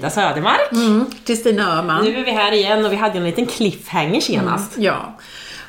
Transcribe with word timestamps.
Frida 0.00 0.10
Södermark. 0.10 0.70
Kristina 1.26 1.78
Öhman. 1.78 2.04
Nu 2.04 2.18
är 2.20 2.24
vi 2.24 2.30
här 2.30 2.52
igen 2.52 2.84
och 2.84 2.92
vi 2.92 2.96
hade 2.96 3.18
en 3.18 3.24
liten 3.24 3.46
cliffhanger 3.46 4.20
senast. 4.20 4.78
Ja. 4.78 5.16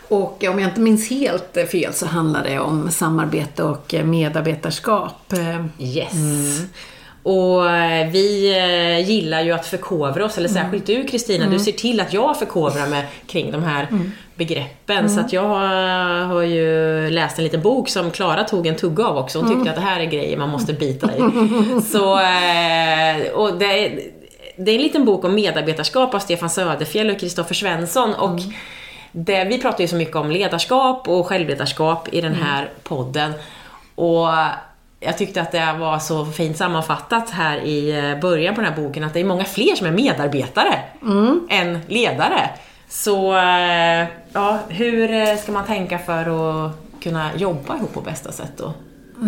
Och 0.07 0.43
om 0.43 0.59
jag 0.59 0.69
inte 0.69 0.81
minns 0.81 1.09
helt 1.09 1.57
fel 1.71 1.93
så 1.93 2.05
handlar 2.05 2.43
det 2.43 2.59
om 2.59 2.91
samarbete 2.91 3.63
och 3.63 3.95
medarbetarskap. 4.03 5.33
Yes. 5.79 6.13
Och 7.23 7.69
eh, 7.69 8.09
vi 8.11 8.57
eh, 8.57 9.09
gillar 9.09 9.41
ju 9.41 9.51
att 9.51 9.65
förkovra 9.65 10.25
oss, 10.25 10.37
eller 10.37 10.49
särskilt 10.49 10.85
du 10.85 11.03
Kristina, 11.03 11.49
du 11.49 11.59
ser 11.59 11.71
till 11.71 11.99
att 11.99 12.13
jag 12.13 12.39
förkovrar 12.39 12.87
mig 12.87 13.07
kring 13.27 13.51
de 13.51 13.63
här 13.63 13.87
begreppen. 14.35 15.09
Så 15.09 15.19
att 15.19 15.33
jag 15.33 15.47
har, 16.27 16.41
ju 16.41 17.09
läst 17.09 17.37
en 17.37 17.43
liten 17.43 17.61
bok 17.61 17.89
som 17.89 18.11
Klara 18.11 18.43
tog 18.43 18.67
en 18.67 18.75
tugga 18.75 19.05
av 19.05 19.17
också. 19.17 19.39
Hon 19.39 19.55
tyckte 19.55 19.69
att 19.69 19.75
det 19.75 19.81
här 19.81 19.99
är 19.99 20.05
grejer 20.05 20.37
man 20.37 20.49
måste 20.49 20.73
bita 20.73 21.09
i. 21.17 21.19
Så, 21.91 22.19
eh, 22.19 23.31
och 23.33 23.57
det, 23.57 23.99
det 24.65 24.71
är 24.71 24.75
en 24.75 24.81
liten 24.81 25.05
bok 25.05 25.23
om 25.23 25.35
medarbetarskap 25.35 26.13
av 26.13 26.19
Stefan 26.19 26.49
Söderfjell 26.49 27.09
och 27.09 27.19
Kristoffer 27.19 27.55
Svensson. 27.55 28.13
Och 28.13 28.39
det, 29.11 29.43
vi 29.43 29.61
pratar 29.61 29.81
ju 29.81 29.87
så 29.87 29.95
mycket 29.95 30.15
om 30.15 30.31
ledarskap 30.31 31.07
och 31.07 31.27
självledarskap 31.27 32.09
i 32.11 32.21
den 32.21 32.33
här 32.33 32.69
podden. 32.83 33.33
Och 33.95 34.27
jag 34.99 35.17
tyckte 35.17 35.41
att 35.41 35.51
det 35.51 35.75
var 35.79 35.99
så 35.99 36.25
fint 36.25 36.57
sammanfattat 36.57 37.29
här 37.29 37.57
i 37.57 37.97
eh, 37.97 38.19
början 38.19 38.55
på 38.55 38.61
den 38.61 38.73
här 38.73 38.81
boken 38.81 39.03
att 39.03 39.13
det 39.13 39.19
är 39.19 39.23
många 39.23 39.45
fler 39.45 39.75
som 39.75 39.87
är 39.87 39.91
medarbetare 39.91 40.79
än 41.49 41.79
ledare. 41.87 42.49
Så 42.89 43.37
eh, 43.37 44.07
ja, 44.33 44.59
hur 44.69 45.11
eh, 45.11 45.35
ska 45.35 45.51
man 45.51 45.65
tänka 45.65 45.99
för 45.99 46.21
att 46.65 46.71
kunna 47.03 47.29
jobba 47.35 47.75
ihop 47.75 47.93
på 47.93 48.01
bästa 48.01 48.31
sätt 48.31 48.51
då? 48.57 48.73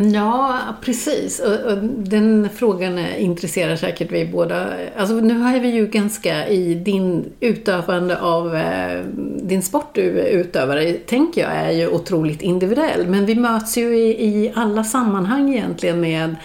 Ja, 0.01 0.59
precis. 0.81 1.39
Och, 1.39 1.71
och 1.71 1.77
den 1.83 2.49
frågan 2.55 2.99
intresserar 2.99 3.75
säkert 3.75 4.11
vi 4.11 4.25
båda. 4.25 4.67
Alltså, 4.97 5.15
nu 5.15 5.39
har 5.39 5.59
vi 5.59 5.69
ju 5.69 5.87
ganska 5.87 6.47
i 6.47 6.75
din 6.75 7.33
utövande 7.39 8.21
av 8.21 8.55
eh, 8.55 9.01
din 9.41 9.61
sport 9.63 9.95
du 9.95 10.01
utövar, 10.11 10.97
tänker 11.05 11.41
jag, 11.41 11.51
är 11.51 11.71
ju 11.71 11.87
otroligt 11.87 12.41
individuell. 12.41 13.07
Men 13.07 13.25
vi 13.25 13.35
möts 13.35 13.77
ju 13.77 13.97
i, 13.97 14.25
i 14.25 14.51
alla 14.55 14.83
sammanhang 14.83 15.53
egentligen 15.53 16.01
med 16.01 16.35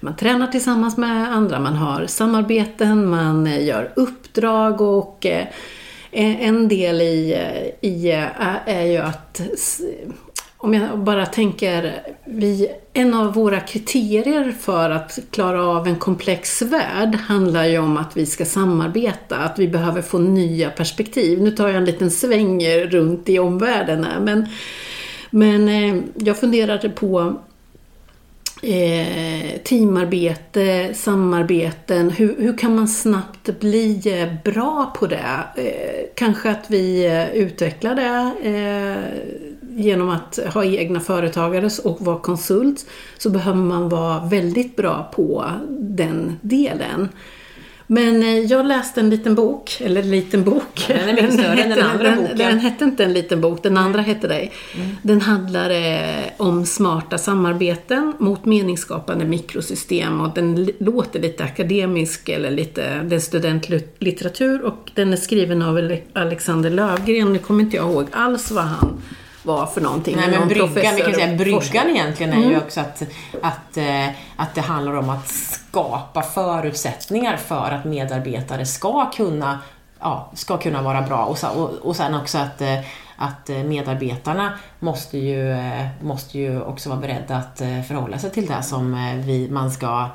man 0.00 0.16
tränar 0.16 0.46
tillsammans 0.46 0.96
med 0.96 1.34
andra, 1.34 1.60
man 1.60 1.74
har 1.74 2.06
samarbeten, 2.06 3.06
man 3.06 3.64
gör 3.64 3.92
uppdrag 3.96 4.80
och 4.80 5.26
eh, 5.26 5.46
en 6.12 6.68
del 6.68 7.00
i, 7.00 7.38
i 7.80 8.10
eh, 8.10 8.68
är 8.68 8.84
ju 8.84 8.98
att 8.98 9.40
om 10.62 10.74
jag 10.74 10.98
bara 10.98 11.26
tänker, 11.26 12.02
vi, 12.24 12.68
en 12.92 13.14
av 13.14 13.34
våra 13.34 13.60
kriterier 13.60 14.54
för 14.60 14.90
att 14.90 15.18
klara 15.30 15.66
av 15.66 15.86
en 15.86 15.96
komplex 15.96 16.62
värld 16.62 17.14
handlar 17.14 17.64
ju 17.64 17.78
om 17.78 17.96
att 17.96 18.16
vi 18.16 18.26
ska 18.26 18.44
samarbeta, 18.44 19.36
att 19.36 19.58
vi 19.58 19.68
behöver 19.68 20.02
få 20.02 20.18
nya 20.18 20.70
perspektiv. 20.70 21.42
Nu 21.42 21.50
tar 21.50 21.68
jag 21.68 21.76
en 21.76 21.84
liten 21.84 22.10
sväng 22.10 22.66
runt 22.66 23.28
i 23.28 23.38
omvärlden 23.38 24.04
här, 24.04 24.20
men, 24.20 24.46
men 25.30 25.68
eh, 25.68 26.02
jag 26.14 26.38
funderade 26.38 26.88
på 26.88 27.40
eh, 28.62 29.60
teamarbete, 29.64 30.94
samarbeten. 30.94 32.10
Hur, 32.10 32.36
hur 32.38 32.58
kan 32.58 32.76
man 32.76 32.88
snabbt 32.88 33.60
bli 33.60 34.20
eh, 34.20 34.52
bra 34.52 34.94
på 34.98 35.06
det? 35.06 35.44
Eh, 35.56 36.06
kanske 36.14 36.50
att 36.50 36.64
vi 36.68 37.06
eh, 37.06 37.30
utvecklar 37.30 37.94
det 37.94 38.48
eh, 38.48 39.51
genom 39.76 40.08
att 40.08 40.38
ha 40.54 40.64
egna 40.64 41.00
företagare 41.00 41.70
och 41.84 42.00
vara 42.00 42.18
konsult. 42.18 42.86
Så 43.18 43.30
behöver 43.30 43.62
man 43.62 43.88
vara 43.88 44.24
väldigt 44.24 44.76
bra 44.76 45.10
på 45.14 45.44
den 45.70 46.38
delen. 46.40 47.08
Men 47.86 48.22
eh, 48.22 48.38
jag 48.38 48.66
läste 48.66 49.00
en 49.00 49.10
liten 49.10 49.34
bok, 49.34 49.80
eller 49.80 50.02
en 50.02 50.10
liten 50.10 50.44
bok. 50.44 50.86
Ja, 50.88 50.94
den 50.94 51.08
är 51.08 51.12
mycket 51.12 51.32
större 51.32 51.62
än 51.62 51.70
den 51.70 51.82
andra 51.82 52.04
den, 52.04 52.16
boken. 52.16 52.38
Den 52.38 52.58
hette 52.58 52.84
inte 52.84 53.04
en 53.04 53.12
liten 53.12 53.40
bok, 53.40 53.62
den 53.62 53.76
andra 53.76 54.00
hette 54.00 54.28
det. 54.28 54.48
Den 55.02 55.20
handlar 55.20 55.70
eh, 55.70 56.24
om 56.36 56.66
smarta 56.66 57.18
samarbeten 57.18 58.14
mot 58.18 58.44
meningsskapande 58.44 59.24
mikrosystem 59.24 60.20
och 60.20 60.34
den 60.34 60.70
låter 60.78 61.20
lite 61.20 61.44
akademisk 61.44 62.28
eller 62.28 62.50
lite, 62.50 63.02
det 63.02 63.14
är 63.16 63.20
studentlitteratur 63.20 64.62
och 64.62 64.90
den 64.94 65.12
är 65.12 65.16
skriven 65.16 65.62
av 65.62 65.76
Ale- 65.76 66.02
Alexander 66.12 66.70
Lövgren. 66.70 67.32
Nu 67.32 67.38
kommer 67.38 67.64
inte 67.64 67.76
jag 67.76 67.90
ihåg 67.90 68.06
alls 68.12 68.50
vad 68.50 68.64
han 68.64 69.02
var 69.42 69.66
för 69.66 69.80
någonting. 69.80 70.16
Nej 70.16 70.30
men 70.30 70.48
bryggan, 70.48 70.74
vi 70.74 71.02
kan 71.02 71.14
säga 71.14 71.36
bryggan 71.36 71.90
egentligen 71.90 72.32
är 72.32 72.50
ju 72.50 72.56
också 72.56 72.80
att, 72.80 73.02
att, 73.42 73.76
eh, 73.76 74.08
att 74.36 74.54
det 74.54 74.60
handlar 74.60 74.94
om 74.94 75.10
att 75.10 75.28
skapa 75.28 76.22
förutsättningar 76.22 77.36
för 77.36 77.70
att 77.70 77.84
medarbetare 77.84 78.66
ska 78.66 79.10
kunna, 79.10 79.58
ja, 80.00 80.30
ska 80.34 80.56
kunna 80.56 80.82
vara 80.82 81.02
bra. 81.02 81.24
Och, 81.24 81.38
och, 81.56 81.70
och 81.70 81.96
sen 81.96 82.14
också 82.14 82.38
att, 82.38 82.60
eh, 82.60 82.78
att 83.16 83.48
medarbetarna 83.48 84.52
måste 84.78 85.18
ju, 85.18 85.52
eh, 85.52 85.86
måste 86.00 86.38
ju 86.38 86.62
också 86.62 86.88
vara 86.88 87.00
beredda 87.00 87.36
att 87.36 87.58
förhålla 87.58 88.18
sig 88.18 88.30
till 88.30 88.46
det 88.46 88.62
som 88.62 89.12
vi, 89.26 89.48
man 89.50 89.70
ska, 89.70 90.08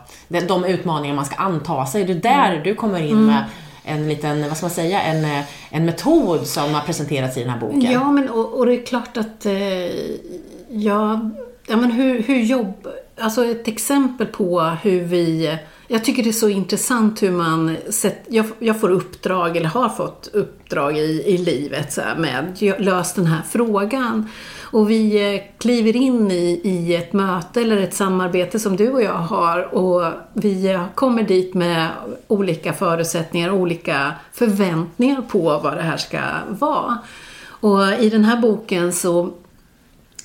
de, 0.48 0.66
utmaningar 0.66 1.16
man 1.16 1.26
ska 1.26 1.36
anta 1.36 1.86
sig. 1.86 2.04
Det 2.04 2.14
är 2.14 2.34
där 2.34 2.62
du 2.64 2.76
kommer 2.76 3.00
in 3.00 3.26
med 3.26 3.44
en 3.88 4.08
liten, 4.08 4.48
vad 4.48 4.58
ska 4.58 4.66
man 4.66 4.76
säga, 4.76 5.02
en, 5.02 5.26
eh, 5.26 5.46
en 5.70 5.86
metod 5.86 6.48
som 6.48 6.74
har 6.74 6.82
presenterats 6.82 7.38
i 7.38 7.40
den 7.40 7.50
här 7.50 7.60
boken. 7.60 7.92
Ja, 7.92 8.12
men 8.12 8.30
och, 8.30 8.54
och 8.54 8.66
det 8.66 8.74
är 8.74 8.86
klart 8.86 9.18
att 9.18 9.46
eh, 9.46 9.86
ja, 10.70 11.30
ja, 11.68 11.78
men 11.78 11.92
hur, 11.92 12.24
hur 12.24 12.40
jobb... 12.40 12.88
Alltså 13.20 13.46
ett 13.46 13.68
exempel 13.68 14.28
på 14.28 14.62
hur 14.62 15.04
vi... 15.04 15.58
Jag 15.88 16.06
tycker 16.06 16.24
det 16.24 16.30
är 16.30 16.32
så 16.32 16.50
intressant 16.50 17.24
hur 17.24 17.32
man... 17.32 17.78
Sett, 17.90 18.26
jag, 18.28 18.46
jag 18.60 18.82
får 18.82 18.90
uppdrag, 18.90 19.58
eller 19.58 19.70
har 19.70 19.90
fått 19.90 20.30
uppdrag 20.34 20.98
i, 20.98 21.24
i 21.26 21.38
livet 21.38 21.94
så 21.94 22.02
här, 22.02 22.16
med 22.16 22.40
att 22.40 22.82
lös 22.82 23.14
den 23.14 23.26
här 23.26 23.42
frågan. 23.50 24.30
Och 24.72 24.90
vi 24.90 25.34
eh, 25.36 25.42
kliver 25.58 25.96
in 25.96 26.32
i, 26.32 26.62
i 26.64 26.96
ett 26.96 27.14
möte 27.14 27.62
eller 27.62 27.78
ett 27.78 27.94
samarbete 27.94 28.60
som 28.60 28.76
du 28.76 28.90
och 28.90 29.02
jag 29.02 29.14
har. 29.14 29.76
Och 29.76 30.14
vi 30.34 30.72
eh, 30.72 30.86
kommer 30.96 31.24
dit 31.24 31.54
med 31.54 31.90
olika 32.28 32.74
förutsättningar, 32.74 33.52
olika 33.52 34.14
förväntningar 34.34 35.22
på 35.22 35.60
vad 35.64 35.78
det 35.78 35.82
här 35.82 35.98
ska 35.98 36.20
vara. 36.50 36.98
Och 37.60 37.94
i 38.00 38.10
den 38.10 38.24
här 38.24 38.38
boken 38.38 38.94
så 38.94 39.34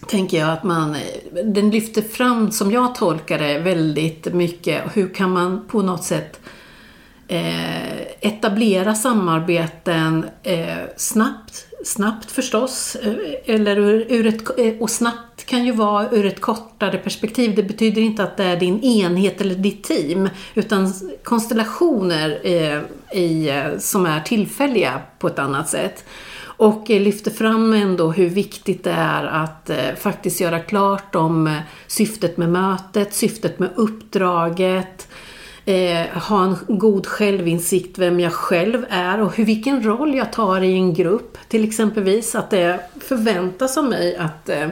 tänker 0.06 0.38
jag 0.38 0.50
att 0.50 0.64
man, 0.64 0.96
den 1.44 1.70
lyfter 1.70 2.02
fram, 2.02 2.50
som 2.50 2.72
jag 2.72 2.94
tolkar 2.94 3.38
det, 3.38 3.58
väldigt 3.58 4.34
mycket. 4.34 4.82
Hur 4.96 5.08
kan 5.14 5.30
man 5.30 5.64
på 5.68 5.82
något 5.82 6.04
sätt 6.04 6.40
eh, 7.28 8.00
etablera 8.20 8.94
samarbeten 8.94 10.26
eh, 10.42 10.76
snabbt, 10.96 11.66
snabbt 11.84 12.30
förstås, 12.30 12.96
eh, 12.96 13.14
eller 13.54 13.78
ur, 13.78 14.06
ur 14.08 14.26
ett, 14.26 14.58
eh, 14.58 14.74
och 14.80 14.90
snabbt 14.90 15.46
kan 15.46 15.64
ju 15.64 15.72
vara 15.72 16.10
ur 16.10 16.26
ett 16.26 16.40
kortare 16.40 16.98
perspektiv. 16.98 17.54
Det 17.54 17.62
betyder 17.62 18.02
inte 18.02 18.22
att 18.22 18.36
det 18.36 18.44
är 18.44 18.56
din 18.56 18.82
enhet 18.82 19.40
eller 19.40 19.54
ditt 19.54 19.84
team, 19.84 20.28
utan 20.54 20.92
konstellationer 21.24 22.38
eh, 22.42 22.80
i, 23.18 23.48
eh, 23.48 23.78
som 23.78 24.06
är 24.06 24.20
tillfälliga 24.20 25.00
på 25.18 25.26
ett 25.26 25.38
annat 25.38 25.68
sätt. 25.68 26.04
Och 26.62 26.90
eh, 26.90 27.00
lyfter 27.00 27.30
fram 27.30 27.72
ändå 27.72 28.12
hur 28.12 28.28
viktigt 28.28 28.84
det 28.84 28.92
är 28.92 29.24
att 29.24 29.70
eh, 29.70 29.94
faktiskt 29.98 30.40
göra 30.40 30.60
klart 30.60 31.14
om 31.14 31.56
syftet 31.86 32.36
med 32.36 32.48
mötet, 32.48 33.14
syftet 33.14 33.58
med 33.58 33.70
uppdraget, 33.74 35.08
eh, 35.64 36.06
ha 36.06 36.44
en 36.44 36.56
god 36.68 37.06
självinsikt 37.06 37.98
vem 37.98 38.20
jag 38.20 38.32
själv 38.32 38.86
är 38.90 39.20
och 39.20 39.36
hur, 39.36 39.44
vilken 39.44 39.82
roll 39.82 40.14
jag 40.14 40.32
tar 40.32 40.60
i 40.60 40.72
en 40.72 40.94
grupp. 40.94 41.38
Till 41.48 41.64
exempelvis 41.64 42.34
att 42.34 42.50
det 42.50 42.80
förväntas 43.00 43.78
av 43.78 43.84
mig 43.84 44.16
att 44.16 44.48
eh, 44.48 44.68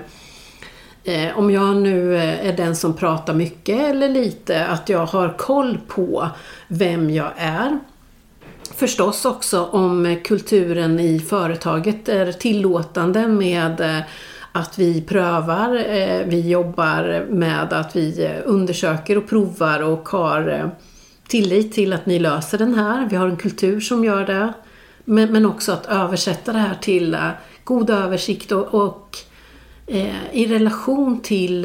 eh 1.04 1.38
om 1.38 1.50
jag 1.50 1.76
nu 1.76 2.16
eh, 2.16 2.46
är 2.46 2.56
den 2.56 2.76
som 2.76 2.96
pratar 2.96 3.34
mycket 3.34 3.80
eller 3.80 4.08
lite, 4.08 4.66
att 4.66 4.88
jag 4.88 5.06
har 5.06 5.34
koll 5.38 5.78
på 5.88 6.28
vem 6.68 7.10
jag 7.10 7.30
är. 7.36 7.78
Förstås 8.76 9.24
också 9.24 9.64
om 9.64 10.16
kulturen 10.24 11.00
i 11.00 11.20
företaget 11.20 12.08
är 12.08 12.32
tillåtande 12.32 13.28
med 13.28 13.80
eh, 13.80 14.00
att 14.52 14.78
vi 14.78 15.02
prövar, 15.02 15.76
eh, 15.76 16.26
vi 16.26 16.48
jobbar 16.48 17.26
med 17.30 17.72
att 17.72 17.96
vi 17.96 18.24
eh, 18.24 18.32
undersöker 18.44 19.18
och 19.18 19.28
provar 19.28 19.82
och 19.82 20.08
har 20.08 20.48
eh, 20.48 20.68
tillit 21.28 21.72
till 21.72 21.92
att 21.92 22.06
ni 22.06 22.18
löser 22.18 22.58
den 22.58 22.74
här. 22.74 23.08
Vi 23.10 23.16
har 23.16 23.28
en 23.28 23.36
kultur 23.36 23.80
som 23.80 24.04
gör 24.04 24.26
det. 24.26 24.52
Men, 25.04 25.46
också 25.46 25.72
att 25.72 25.86
översätta 25.86 26.52
det 26.52 26.58
här 26.58 26.74
till 26.74 27.16
god 27.64 27.90
översikt 27.90 28.52
och, 28.52 29.16
i 30.32 30.46
relation 30.46 31.20
till 31.20 31.64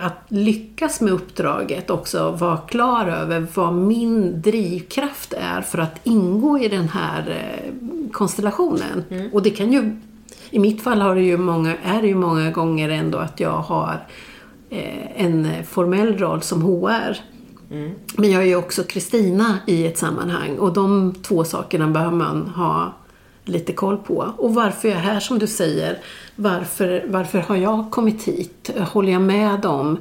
att 0.00 0.24
lyckas 0.28 1.00
med 1.00 1.12
uppdraget 1.12 1.90
också 1.90 2.30
vara 2.30 2.56
klar 2.56 3.06
över 3.06 3.46
vad 3.54 3.74
min 3.74 4.42
drivkraft 4.42 5.32
är 5.32 5.60
för 5.60 5.78
att 5.78 6.00
ingå 6.04 6.58
i 6.58 6.68
den 6.68 6.88
här 6.88 7.52
konstellationen. 8.12 9.04
Och 9.32 9.42
det 9.42 9.50
kan 9.50 9.72
ju, 9.72 9.96
i 10.50 10.58
mitt 10.58 10.82
fall 10.82 11.00
har 11.00 11.14
det 11.14 11.22
ju 11.22 11.36
många, 11.36 11.76
är 11.76 12.02
det 12.02 12.08
ju 12.08 12.14
många 12.14 12.50
gånger 12.50 12.88
ändå 12.88 13.18
att 13.18 13.40
jag 13.40 13.58
har 13.58 14.06
eh, 14.70 15.22
en 15.24 15.64
formell 15.64 16.18
roll 16.18 16.42
som 16.42 16.62
HR. 16.62 17.16
Mm. 17.70 17.90
Men 18.16 18.30
jag 18.30 18.42
är 18.42 18.46
ju 18.46 18.56
också 18.56 18.82
Kristina 18.82 19.58
i 19.66 19.86
ett 19.86 19.98
sammanhang 19.98 20.58
och 20.58 20.72
de 20.72 21.14
två 21.22 21.44
sakerna 21.44 21.86
behöver 21.86 22.16
man 22.16 22.48
ha 22.48 22.92
lite 23.44 23.72
koll 23.72 23.96
på. 23.96 24.32
Och 24.36 24.54
varför 24.54 24.88
jag 24.88 24.98
är 24.98 25.02
här 25.02 25.20
som 25.20 25.38
du 25.38 25.46
säger, 25.46 25.98
varför, 26.36 27.04
varför 27.08 27.38
har 27.38 27.56
jag 27.56 27.90
kommit 27.90 28.22
hit? 28.22 28.70
Håller 28.92 29.12
jag 29.12 29.22
med 29.22 29.60
dem? 29.60 29.98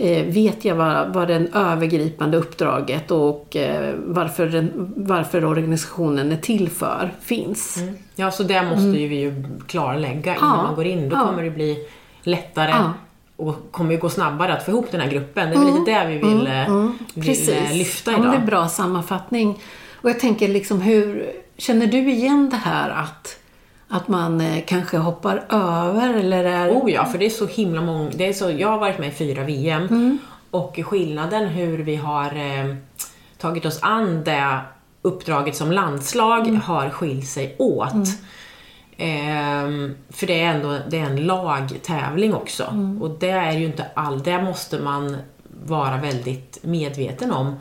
Eh, 0.00 0.24
vet 0.24 0.64
jag 0.64 0.74
vad, 0.74 1.14
vad 1.14 1.28
det 1.28 1.46
övergripande 1.54 2.36
uppdraget 2.36 3.10
och 3.10 3.56
eh, 3.56 3.94
varför, 4.06 4.46
den, 4.46 4.92
varför 4.96 5.44
organisationen 5.44 6.32
är 6.32 6.36
till 6.36 6.70
för 6.70 7.12
finns? 7.20 7.76
Mm. 7.76 7.94
Ja, 8.14 8.30
så 8.30 8.42
det 8.42 8.62
måste 8.62 8.86
ju 8.86 9.08
vi 9.08 9.16
ju 9.16 9.44
klarlägga 9.66 10.36
innan 10.36 10.56
ja, 10.56 10.62
man 10.62 10.74
går 10.74 10.86
in. 10.86 11.08
Då 11.08 11.16
ja. 11.16 11.26
kommer 11.26 11.42
det 11.42 11.50
bli 11.50 11.78
lättare 12.22 12.70
ja. 12.70 12.92
och 13.36 13.56
kommer 13.70 13.92
ju 13.92 13.98
gå 13.98 14.08
snabbare 14.08 14.52
att 14.52 14.64
få 14.64 14.70
ihop 14.70 14.86
den 14.90 15.00
här 15.00 15.10
gruppen. 15.10 15.50
Det 15.50 15.56
är 15.56 15.62
mm. 15.62 15.74
lite 15.74 15.90
det 15.92 16.06
vi 16.08 16.18
vill, 16.18 16.46
mm. 16.46 16.66
mm. 16.66 16.98
vill 17.14 17.50
eh, 17.50 17.72
lyfta 17.72 18.10
idag. 18.10 18.24
Ja, 18.24 18.30
det 18.30 18.36
är 18.36 18.40
en 18.40 18.46
bra 18.46 18.68
sammanfattning. 18.68 19.58
Och 20.02 20.10
jag 20.10 20.20
tänker 20.20 20.48
liksom 20.48 20.80
hur, 20.80 21.32
känner 21.56 21.86
du 21.86 22.10
igen 22.10 22.50
det 22.50 22.56
här 22.56 22.90
att 22.90 23.37
att 23.88 24.08
man 24.08 24.40
eh, 24.40 24.64
kanske 24.66 24.98
hoppar 24.98 25.44
över 25.48 26.14
eller 26.14 26.44
är... 26.44 26.70
Oh 26.70 26.90
ja, 26.90 27.04
för 27.04 27.18
det 27.18 27.26
är 27.26 27.30
så 27.30 27.46
himla 27.46 27.80
många. 27.80 28.10
Det 28.14 28.28
är 28.28 28.32
så, 28.32 28.50
jag 28.50 28.68
har 28.68 28.78
varit 28.78 28.98
med 28.98 29.08
i 29.08 29.12
fyra 29.12 29.44
VM 29.44 29.86
mm. 29.86 30.18
och 30.50 30.78
skillnaden 30.84 31.46
hur 31.46 31.78
vi 31.78 31.96
har 31.96 32.36
eh, 32.36 32.74
tagit 33.38 33.64
oss 33.64 33.78
an 33.82 34.24
det 34.24 34.60
uppdraget 35.02 35.56
som 35.56 35.72
landslag 35.72 36.48
mm. 36.48 36.60
har 36.60 36.90
skilt 36.90 37.28
sig 37.28 37.56
åt. 37.58 37.92
Mm. 37.94 38.04
Eh, 38.98 39.94
för 40.10 40.26
det 40.26 40.40
är 40.42 40.54
ändå 40.54 40.78
det 40.90 40.98
är 40.98 41.04
en 41.04 41.26
lagtävling 41.26 42.34
också. 42.34 42.64
Mm. 42.64 43.02
Och 43.02 43.10
det 43.10 43.30
är 43.30 43.52
ju 43.52 43.66
inte 43.66 43.86
all, 43.94 44.22
det 44.22 44.42
måste 44.42 44.78
man 44.78 45.16
vara 45.66 45.96
väldigt 45.96 46.58
medveten 46.62 47.32
om 47.32 47.54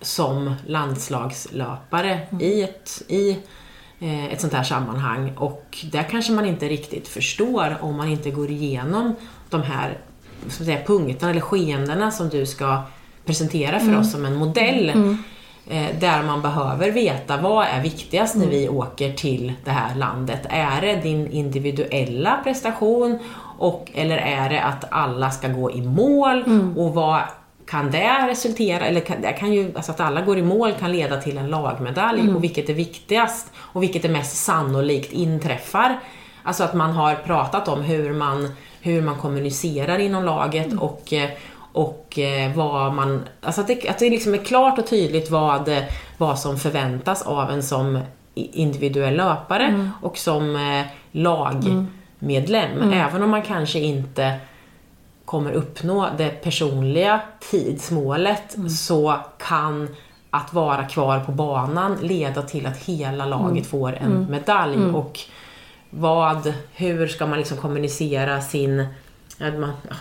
som 0.00 0.54
landslagslöpare 0.66 2.20
mm. 2.30 2.40
i 2.40 2.62
ett 2.62 3.02
i 3.08 3.38
ett 4.04 4.40
sånt 4.40 4.52
här 4.52 4.62
sammanhang 4.62 5.32
och 5.36 5.84
där 5.92 6.02
kanske 6.02 6.32
man 6.32 6.46
inte 6.46 6.68
riktigt 6.68 7.08
förstår 7.08 7.76
om 7.80 7.96
man 7.96 8.08
inte 8.08 8.30
går 8.30 8.50
igenom 8.50 9.14
de 9.50 9.62
här 9.62 9.98
så 10.48 10.64
säga, 10.64 10.78
punkterna 10.86 11.30
eller 11.30 11.40
skeendena 11.40 12.10
som 12.10 12.28
du 12.28 12.46
ska 12.46 12.82
presentera 13.24 13.78
för 13.78 13.88
mm. 13.88 14.00
oss 14.00 14.12
som 14.12 14.24
en 14.24 14.36
modell. 14.36 14.90
Mm. 14.90 15.18
Eh, 15.66 15.98
där 16.00 16.22
man 16.22 16.42
behöver 16.42 16.90
veta 16.90 17.36
vad 17.36 17.66
är 17.66 17.82
viktigast 17.82 18.34
när 18.34 18.44
mm. 18.44 18.56
vi 18.56 18.68
åker 18.68 19.12
till 19.12 19.52
det 19.64 19.70
här 19.70 19.94
landet. 19.94 20.40
Är 20.48 20.80
det 20.80 20.96
din 20.96 21.30
individuella 21.30 22.40
prestation 22.44 23.18
och, 23.58 23.90
eller 23.94 24.16
är 24.16 24.50
det 24.50 24.62
att 24.62 24.84
alla 24.90 25.30
ska 25.30 25.48
gå 25.48 25.70
i 25.70 25.82
mål? 25.82 26.42
Mm. 26.46 26.78
Och 26.78 26.94
vad 26.94 27.20
kan 27.66 27.90
det 27.90 28.28
resultera, 28.28 28.86
eller 28.86 29.00
kan, 29.00 29.20
det 29.20 29.32
kan 29.32 29.52
ju, 29.52 29.72
alltså 29.76 29.92
att 29.92 30.00
alla 30.00 30.20
går 30.20 30.38
i 30.38 30.42
mål 30.42 30.72
kan 30.72 30.92
leda 30.92 31.20
till 31.20 31.38
en 31.38 31.50
lagmedalj 31.50 32.20
mm. 32.20 32.36
och 32.36 32.44
vilket 32.44 32.68
är 32.68 32.74
viktigast 32.74 33.52
och 33.56 33.82
vilket 33.82 34.04
är 34.04 34.08
mest 34.08 34.44
sannolikt 34.44 35.12
inträffar. 35.12 36.00
Alltså 36.42 36.64
att 36.64 36.74
man 36.74 36.90
har 36.90 37.14
pratat 37.14 37.68
om 37.68 37.82
hur 37.82 38.12
man, 38.12 38.54
hur 38.80 39.02
man 39.02 39.16
kommunicerar 39.16 39.98
inom 39.98 40.24
laget 40.24 40.66
mm. 40.66 40.78
och, 40.78 41.12
och 41.72 42.18
eh, 42.18 42.56
vad 42.56 42.94
man, 42.94 43.24
alltså 43.40 43.60
att 43.60 43.66
det, 43.66 43.88
att 43.88 43.98
det 43.98 44.10
liksom 44.10 44.34
är 44.34 44.38
klart 44.38 44.78
och 44.78 44.86
tydligt 44.86 45.30
vad, 45.30 45.84
vad 46.18 46.38
som 46.38 46.58
förväntas 46.58 47.22
av 47.22 47.50
en 47.50 47.62
som 47.62 48.00
individuell 48.34 49.16
löpare 49.16 49.66
mm. 49.66 49.90
och 50.02 50.18
som 50.18 50.56
eh, 50.56 50.86
lagmedlem. 51.12 52.72
Mm. 52.72 52.92
Även 52.92 53.22
om 53.22 53.30
man 53.30 53.42
kanske 53.42 53.78
inte 53.78 54.40
kommer 55.24 55.52
uppnå 55.52 56.08
det 56.18 56.30
personliga 56.30 57.20
tidsmålet 57.50 58.56
mm. 58.56 58.68
så 58.68 59.16
kan 59.38 59.88
att 60.30 60.52
vara 60.52 60.84
kvar 60.84 61.20
på 61.20 61.32
banan 61.32 61.96
leda 62.00 62.42
till 62.42 62.66
att 62.66 62.76
hela 62.76 63.26
laget 63.26 63.50
mm. 63.50 63.64
får 63.64 63.92
en 63.92 64.12
mm. 64.12 64.30
medalj. 64.30 64.76
Mm. 64.76 64.94
Och 64.94 65.20
vad, 65.90 66.54
hur 66.72 67.06
ska 67.06 67.26
man 67.26 67.38
liksom 67.38 67.56
kommunicera 67.56 68.40
sin 68.40 68.86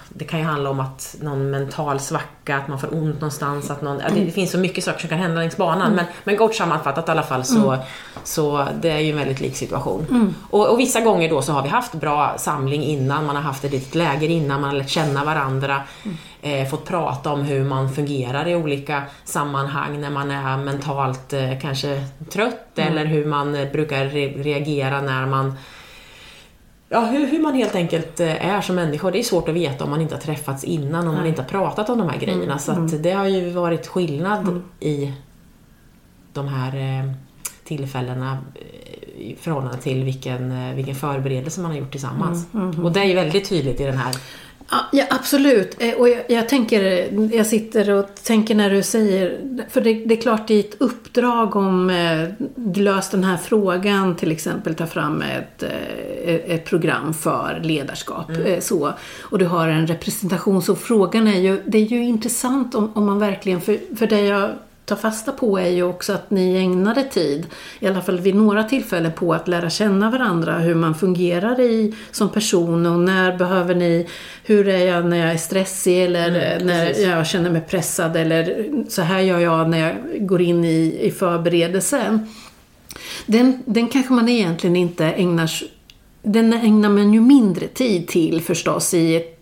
det 0.10 0.26
kan 0.26 0.40
ju 0.40 0.46
handla 0.46 0.70
om 0.70 0.80
att 0.80 1.16
någon 1.22 1.52
mental 1.52 2.00
svacka, 2.00 2.58
att 2.58 2.68
man 2.68 2.80
får 2.80 2.94
ont 2.94 3.16
någonstans, 3.16 3.72
att 3.72 3.82
någon, 3.82 3.98
det, 3.98 4.26
det 4.26 4.32
finns 4.32 4.52
så 4.52 4.58
mycket 4.58 4.84
saker 4.84 5.00
som 5.00 5.10
kan 5.10 5.18
hända 5.18 5.42
längs 5.42 5.58
banan. 5.58 5.82
Mm. 5.82 5.96
Men, 5.96 6.06
men 6.24 6.38
kort 6.38 6.56
sammanfattat 6.56 7.08
i 7.08 7.12
alla 7.12 7.24
fall 7.24 7.44
så, 7.44 7.72
mm. 7.72 7.86
så 8.24 8.68
det 8.82 8.90
är 8.90 9.00
ju 9.00 9.12
en 9.12 9.18
väldigt 9.18 9.40
lik 9.40 9.56
situation. 9.56 10.06
Mm. 10.10 10.36
Och, 10.50 10.70
och, 10.70 10.80
vissa 10.80 11.02
gånger 11.02 11.30
då 11.30 11.42
så 11.42 11.52
har 11.52 11.64
vi 11.64 11.70
haft 11.70 11.94
bra 11.94 12.36
samling 12.38 12.84
innan, 12.84 13.26
man 13.26 13.36
har 13.36 13.44
haft 13.44 13.64
ett 13.64 13.72
litet 13.72 13.96
läger 13.96 14.30
innan, 14.30 14.62
man 14.62 14.70
har 14.70 14.78
lärt 14.78 14.90
känna 14.90 15.26
varandra, 15.26 15.82
mm. 16.04 16.18
eh, 16.42 16.70
fått 16.70 16.86
prata 16.86 17.32
om 17.32 17.42
hur 17.42 17.64
man 17.64 17.94
fungerar 17.94 18.48
i 18.48 18.56
olika 18.56 19.04
sammanhang 19.24 20.02
när 20.02 20.10
man 20.10 20.32
är 20.32 20.58
mentalt 20.58 21.34
eh, 21.34 21.60
kanske 21.62 22.04
trött 22.30 22.78
mm. 22.78 22.92
eller 22.92 23.06
hur 23.06 23.26
man 23.26 23.56
eh, 23.56 23.72
brukar 23.72 24.06
re 24.06 24.28
reagera 24.28 25.02
när 25.02 25.26
man 25.26 25.58
ja, 26.90 27.06
hur, 27.06 27.28
hur, 27.28 27.40
man 27.40 27.54
helt 27.54 27.76
enkelt 27.76 28.20
eh, 28.20 28.46
är 28.46 28.62
som 28.62 28.76
människa. 28.76 29.12
Det 29.12 29.20
är 29.20 29.24
svårt 29.24 29.50
att 29.50 29.56
veta 29.56 29.84
om 29.84 29.90
man 29.90 30.02
inte 30.02 30.16
har 30.16 30.22
träffats 30.22 30.64
innan, 30.64 31.08
om 31.08 31.16
man 31.16 31.26
inte 31.26 31.42
har 31.42 31.50
pratat 31.50 31.90
om 31.90 31.98
de 31.98 32.10
här 32.10 32.20
grejerna. 32.20 32.44
Mm. 32.44 32.60
Så 32.60 32.72
mm. 32.72 33.02
det 33.02 33.12
har 33.12 33.28
ju 33.28 33.50
varit 33.50 33.88
skillnad 33.88 34.40
mm. 34.40 34.64
i 34.80 35.14
de 36.34 36.48
här 36.48 36.76
eh, 36.76 37.12
tillfällena 37.64 38.38
eh, 38.56 39.22
i 39.22 39.36
förhållande 39.40 39.78
till 39.78 40.04
vilken, 40.04 40.76
vilken 40.76 40.96
förberedelse 40.96 41.62
man 41.62 41.72
har 41.72 41.78
gjort 41.78 41.92
tillsammans. 41.92 42.48
Mm, 42.54 42.64
mm, 42.64 42.74
mm. 42.74 42.86
Och 42.86 42.92
det 42.92 43.00
är 43.00 43.06
ju 43.06 43.16
väldigt 43.16 43.50
tydligt 43.50 43.80
i 43.80 43.84
den 43.84 43.98
här 43.98 44.16
Ja, 44.92 45.04
absolut. 45.10 45.76
Eh, 45.80 45.94
och 45.94 46.10
jag, 46.10 46.24
jag, 46.28 46.50
tänker, 46.50 47.10
jag 47.36 47.48
sitter 47.48 47.90
och 47.90 48.06
tänker 48.24 48.56
när 48.56 48.70
du 48.70 48.84
säger, 48.84 49.40
för 49.70 49.82
det, 49.82 49.94
det 49.94 50.18
är 50.18 50.22
klart 50.22 50.52
i 50.52 50.60
ett 50.60 50.76
uppdrag 50.82 51.56
om 51.56 51.90
eh, 51.90 52.30
löst 52.76 53.12
den 53.12 53.24
här 53.24 53.38
frågan, 53.38 54.16
till 54.16 54.32
exempel 54.32 54.76
ta 54.76 54.88
fram 54.88 55.22
ett, 55.22 55.64
eh, 55.64 56.56
ett 56.56 56.66
program 56.66 57.14
för 57.14 57.60
ledarskap. 57.64 58.30
Mm. 58.30 58.62
Så, 58.62 58.94
och 59.22 59.40
du 59.40 59.46
har 59.46 59.68
en 59.68 59.88
representation, 59.88 60.62
så 60.62 60.76
frågan 60.76 61.28
är 61.28 61.40
ju, 61.40 61.62
det 61.66 61.78
är 61.78 61.86
ju 61.86 62.04
intressant 62.04 62.76
om, 62.76 62.92
om 62.96 63.06
man 63.06 63.20
verkligen, 63.20 63.62
för, 63.62 63.96
för 63.96 64.08
det 64.08 64.22
jag 64.22 64.50
ta 64.86 64.96
fasta 64.96 65.32
på 65.32 65.60
är 65.60 65.70
ju 65.70 65.84
också 65.84 66.14
att 66.14 66.32
ni 66.32 66.56
ägnade 66.56 67.04
tid, 67.04 67.48
i 67.80 67.88
alla 67.88 68.02
fall 68.02 68.20
vid 68.20 68.36
några 68.36 68.64
tillfällen, 68.64 69.12
på 69.12 69.34
att 69.34 69.48
lära 69.48 69.70
känna 69.70 70.12
varandra, 70.12 70.60
hur 70.60 70.76
man 70.76 70.96
fungerar 70.96 71.60
i, 71.60 71.96
som 72.12 72.30
person 72.30 72.86
och 72.86 73.00
när 73.00 73.38
behöver 73.38 73.76
ni, 73.76 74.08
hur 74.44 74.68
är 74.68 74.86
jag 74.86 75.06
när 75.06 75.18
jag 75.18 75.32
är 75.32 75.38
stressig 75.38 76.04
eller 76.04 76.56
mm, 76.56 76.68
när 76.68 77.10
jag 77.10 77.28
känner 77.28 77.50
mig 77.50 77.62
pressad 77.62 78.16
eller 78.16 78.66
så 78.90 79.02
här 79.02 79.20
gör 79.20 79.40
jag 79.40 79.70
när 79.70 79.80
jag 79.80 80.28
går 80.28 80.42
in 80.42 80.66
i, 80.66 81.00
i 81.02 81.12
förberedelsen. 81.12 82.28
Den, 83.26 83.64
den 83.66 83.88
kanske 83.88 84.14
man 84.14 84.30
egentligen 84.30 84.76
inte 84.76 85.06
ägnar 85.06 85.52
den 86.24 86.54
ägnar 86.54 86.90
man 86.90 87.14
ju 87.14 87.22
mindre 87.22 87.68
tid 87.68 88.08
till 88.08 88.42
förstås 88.42 88.94
i 88.94 89.16
ett 89.16 89.33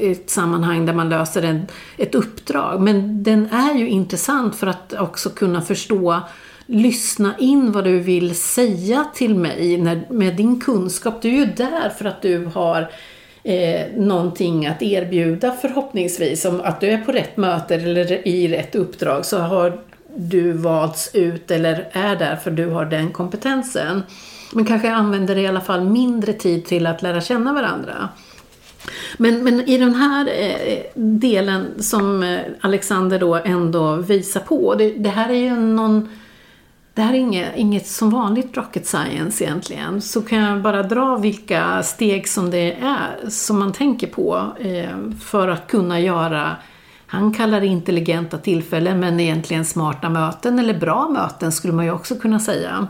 ett 0.00 0.30
sammanhang 0.30 0.86
där 0.86 0.92
man 0.92 1.08
löser 1.08 1.42
en, 1.42 1.66
ett 1.96 2.14
uppdrag. 2.14 2.80
Men 2.80 3.22
den 3.22 3.46
är 3.46 3.74
ju 3.74 3.88
intressant 3.88 4.56
för 4.56 4.66
att 4.66 4.92
också 4.92 5.30
kunna 5.30 5.62
förstå 5.62 6.20
lyssna 6.66 7.34
in 7.38 7.72
vad 7.72 7.84
du 7.84 7.98
vill 7.98 8.34
säga 8.34 9.04
till 9.14 9.34
mig 9.34 9.78
när, 9.78 10.06
med 10.10 10.36
din 10.36 10.60
kunskap. 10.60 11.22
Du 11.22 11.28
är 11.28 11.32
ju 11.32 11.46
där 11.46 11.88
för 11.88 12.04
att 12.04 12.22
du 12.22 12.44
har 12.54 12.90
eh, 13.42 13.86
någonting 13.96 14.66
att 14.66 14.82
erbjuda 14.82 15.52
förhoppningsvis. 15.52 16.44
Om 16.44 16.60
att 16.60 16.80
du 16.80 16.86
är 16.86 16.98
på 16.98 17.12
rätt 17.12 17.36
möte 17.36 17.74
eller 17.74 18.28
i 18.28 18.48
rätt 18.48 18.74
uppdrag 18.74 19.24
så 19.24 19.38
har 19.38 19.80
du 20.16 20.52
valts 20.52 21.14
ut 21.14 21.50
eller 21.50 21.88
är 21.92 22.16
där 22.16 22.36
för 22.36 22.50
du 22.50 22.66
har 22.66 22.84
den 22.84 23.10
kompetensen. 23.10 24.02
Men 24.52 24.64
kanske 24.64 24.92
använder 24.92 25.38
i 25.38 25.46
alla 25.46 25.60
fall 25.60 25.84
mindre 25.84 26.32
tid 26.32 26.64
till 26.64 26.86
att 26.86 27.02
lära 27.02 27.20
känna 27.20 27.52
varandra. 27.52 28.08
Men, 29.16 29.44
men 29.44 29.60
i 29.60 29.78
den 29.78 29.94
här 29.94 30.28
eh, 30.28 30.78
delen 30.94 31.82
som 31.82 32.22
eh, 32.22 32.40
Alexander 32.60 33.18
då 33.18 33.34
ändå 33.34 33.96
visar 33.96 34.40
på, 34.40 34.74
det, 34.74 34.90
det 34.90 35.08
här 35.08 35.28
är 35.28 35.34
ju 35.34 35.56
någon 35.56 36.08
det 36.94 37.02
här 37.02 37.12
är 37.14 37.18
inget, 37.18 37.56
inget 37.56 37.86
som 37.86 38.10
vanligt 38.10 38.56
rocket 38.56 38.86
science 38.86 39.44
egentligen. 39.44 40.02
Så 40.02 40.22
kan 40.22 40.38
jag 40.38 40.62
bara 40.62 40.82
dra 40.82 41.16
vilka 41.16 41.82
steg 41.82 42.28
som 42.28 42.50
det 42.50 42.72
är 42.72 43.30
som 43.30 43.58
man 43.58 43.72
tänker 43.72 44.06
på 44.06 44.52
eh, 44.60 45.10
för 45.20 45.48
att 45.48 45.66
kunna 45.66 46.00
göra 46.00 46.56
han 47.12 47.34
kallar 47.34 47.60
det 47.60 47.66
intelligenta 47.66 48.38
tillfällen 48.38 49.00
men 49.00 49.20
egentligen 49.20 49.64
smarta 49.64 50.08
möten 50.08 50.58
eller 50.58 50.74
bra 50.74 51.08
möten 51.08 51.52
skulle 51.52 51.72
man 51.72 51.84
ju 51.84 51.90
också 51.90 52.16
kunna 52.16 52.40
säga. 52.40 52.86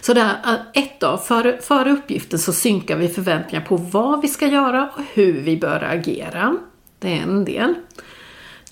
Så 0.00 0.14
där, 0.14 0.30
eh, 0.44 0.82
ett 0.82 1.00
då, 1.00 1.16
före, 1.16 1.58
före 1.58 1.92
uppgiften 1.92 2.38
så 2.38 2.52
synkar 2.52 2.96
vi 2.96 3.08
förväntningar 3.08 3.64
på 3.64 3.76
vad 3.76 4.22
vi 4.22 4.28
ska 4.28 4.46
göra 4.46 4.90
och 4.96 5.02
hur 5.14 5.40
vi 5.40 5.56
bör 5.56 5.84
agera. 5.90 6.56
Det 6.98 7.18
är 7.18 7.22
en 7.22 7.44
del. 7.44 7.74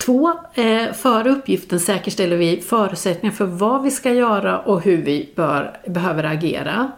Två, 0.05 0.33
eh, 0.53 0.93
före 0.93 1.29
uppgiften 1.29 1.79
säkerställer 1.79 2.37
vi 2.37 2.61
förutsättningar 2.61 3.35
för 3.35 3.45
vad 3.45 3.83
vi 3.83 3.91
ska 3.91 4.13
göra 4.13 4.59
och 4.59 4.81
hur 4.81 4.97
vi 4.97 5.33
bör, 5.35 5.77
behöver 5.87 6.23
agera. 6.23 6.91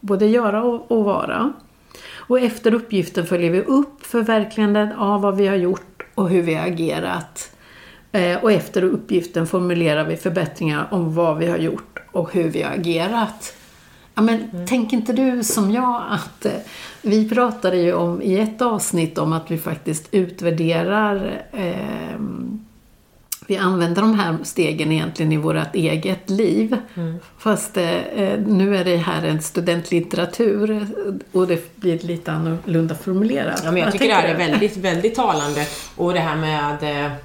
Både 0.00 0.26
göra 0.26 0.62
och, 0.62 0.90
och 0.90 1.04
vara. 1.04 1.52
Och 2.16 2.40
efter 2.40 2.74
uppgiften 2.74 3.26
följer 3.26 3.50
vi 3.50 3.60
upp 3.60 4.06
förverkligandet 4.06 4.90
av 4.98 5.20
vad 5.20 5.36
vi 5.36 5.46
har 5.46 5.56
gjort 5.56 6.02
och 6.14 6.28
hur 6.28 6.42
vi 6.42 6.54
har 6.54 6.66
agerat. 6.66 7.53
Eh, 8.14 8.44
och 8.44 8.52
efter 8.52 8.84
uppgiften 8.84 9.46
formulerar 9.46 10.04
vi 10.04 10.16
förbättringar 10.16 10.88
om 10.90 11.14
vad 11.14 11.38
vi 11.38 11.46
har 11.46 11.58
gjort 11.58 11.98
och 12.12 12.32
hur 12.32 12.48
vi 12.48 12.62
har 12.62 12.72
agerat. 12.72 13.56
Ja, 14.14 14.22
men 14.22 14.50
mm. 14.52 14.66
tänk 14.66 14.92
inte 14.92 15.12
du 15.12 15.44
som 15.44 15.70
jag 15.70 16.02
att 16.10 16.46
eh, 16.46 16.52
vi 17.02 17.28
pratade 17.28 17.76
ju 17.76 17.92
om 17.92 18.22
i 18.22 18.38
ett 18.38 18.62
avsnitt 18.62 19.18
om 19.18 19.32
att 19.32 19.50
vi 19.50 19.58
faktiskt 19.58 20.08
utvärderar 20.10 21.42
eh, 21.52 22.18
vi 23.46 23.56
använder 23.56 24.02
de 24.02 24.18
här 24.18 24.36
stegen 24.42 24.92
egentligen 24.92 25.32
i 25.32 25.36
vårt 25.36 25.74
eget 25.74 26.30
liv. 26.30 26.76
Mm. 26.94 27.16
Fast 27.38 27.76
eh, 27.76 27.94
eh, 27.94 28.40
nu 28.40 28.76
är 28.76 28.84
det 28.84 28.96
här 28.96 29.26
en 29.26 29.42
studentlitteratur 29.42 30.86
och 31.32 31.46
det 31.46 31.76
blir 31.76 31.98
lite 31.98 32.32
annorlunda 32.32 32.94
formulerat. 32.94 33.60
Ja, 33.64 33.70
men 33.70 33.80
jag, 33.80 33.86
jag 33.86 33.92
tycker 33.92 34.08
det 34.08 34.14
här 34.14 34.28
är 34.28 34.38
väldigt, 34.38 34.76
väldigt 34.76 35.14
talande. 35.14 35.66
Och 35.96 36.12
det 36.12 36.20
här 36.20 36.36
med 36.36 37.18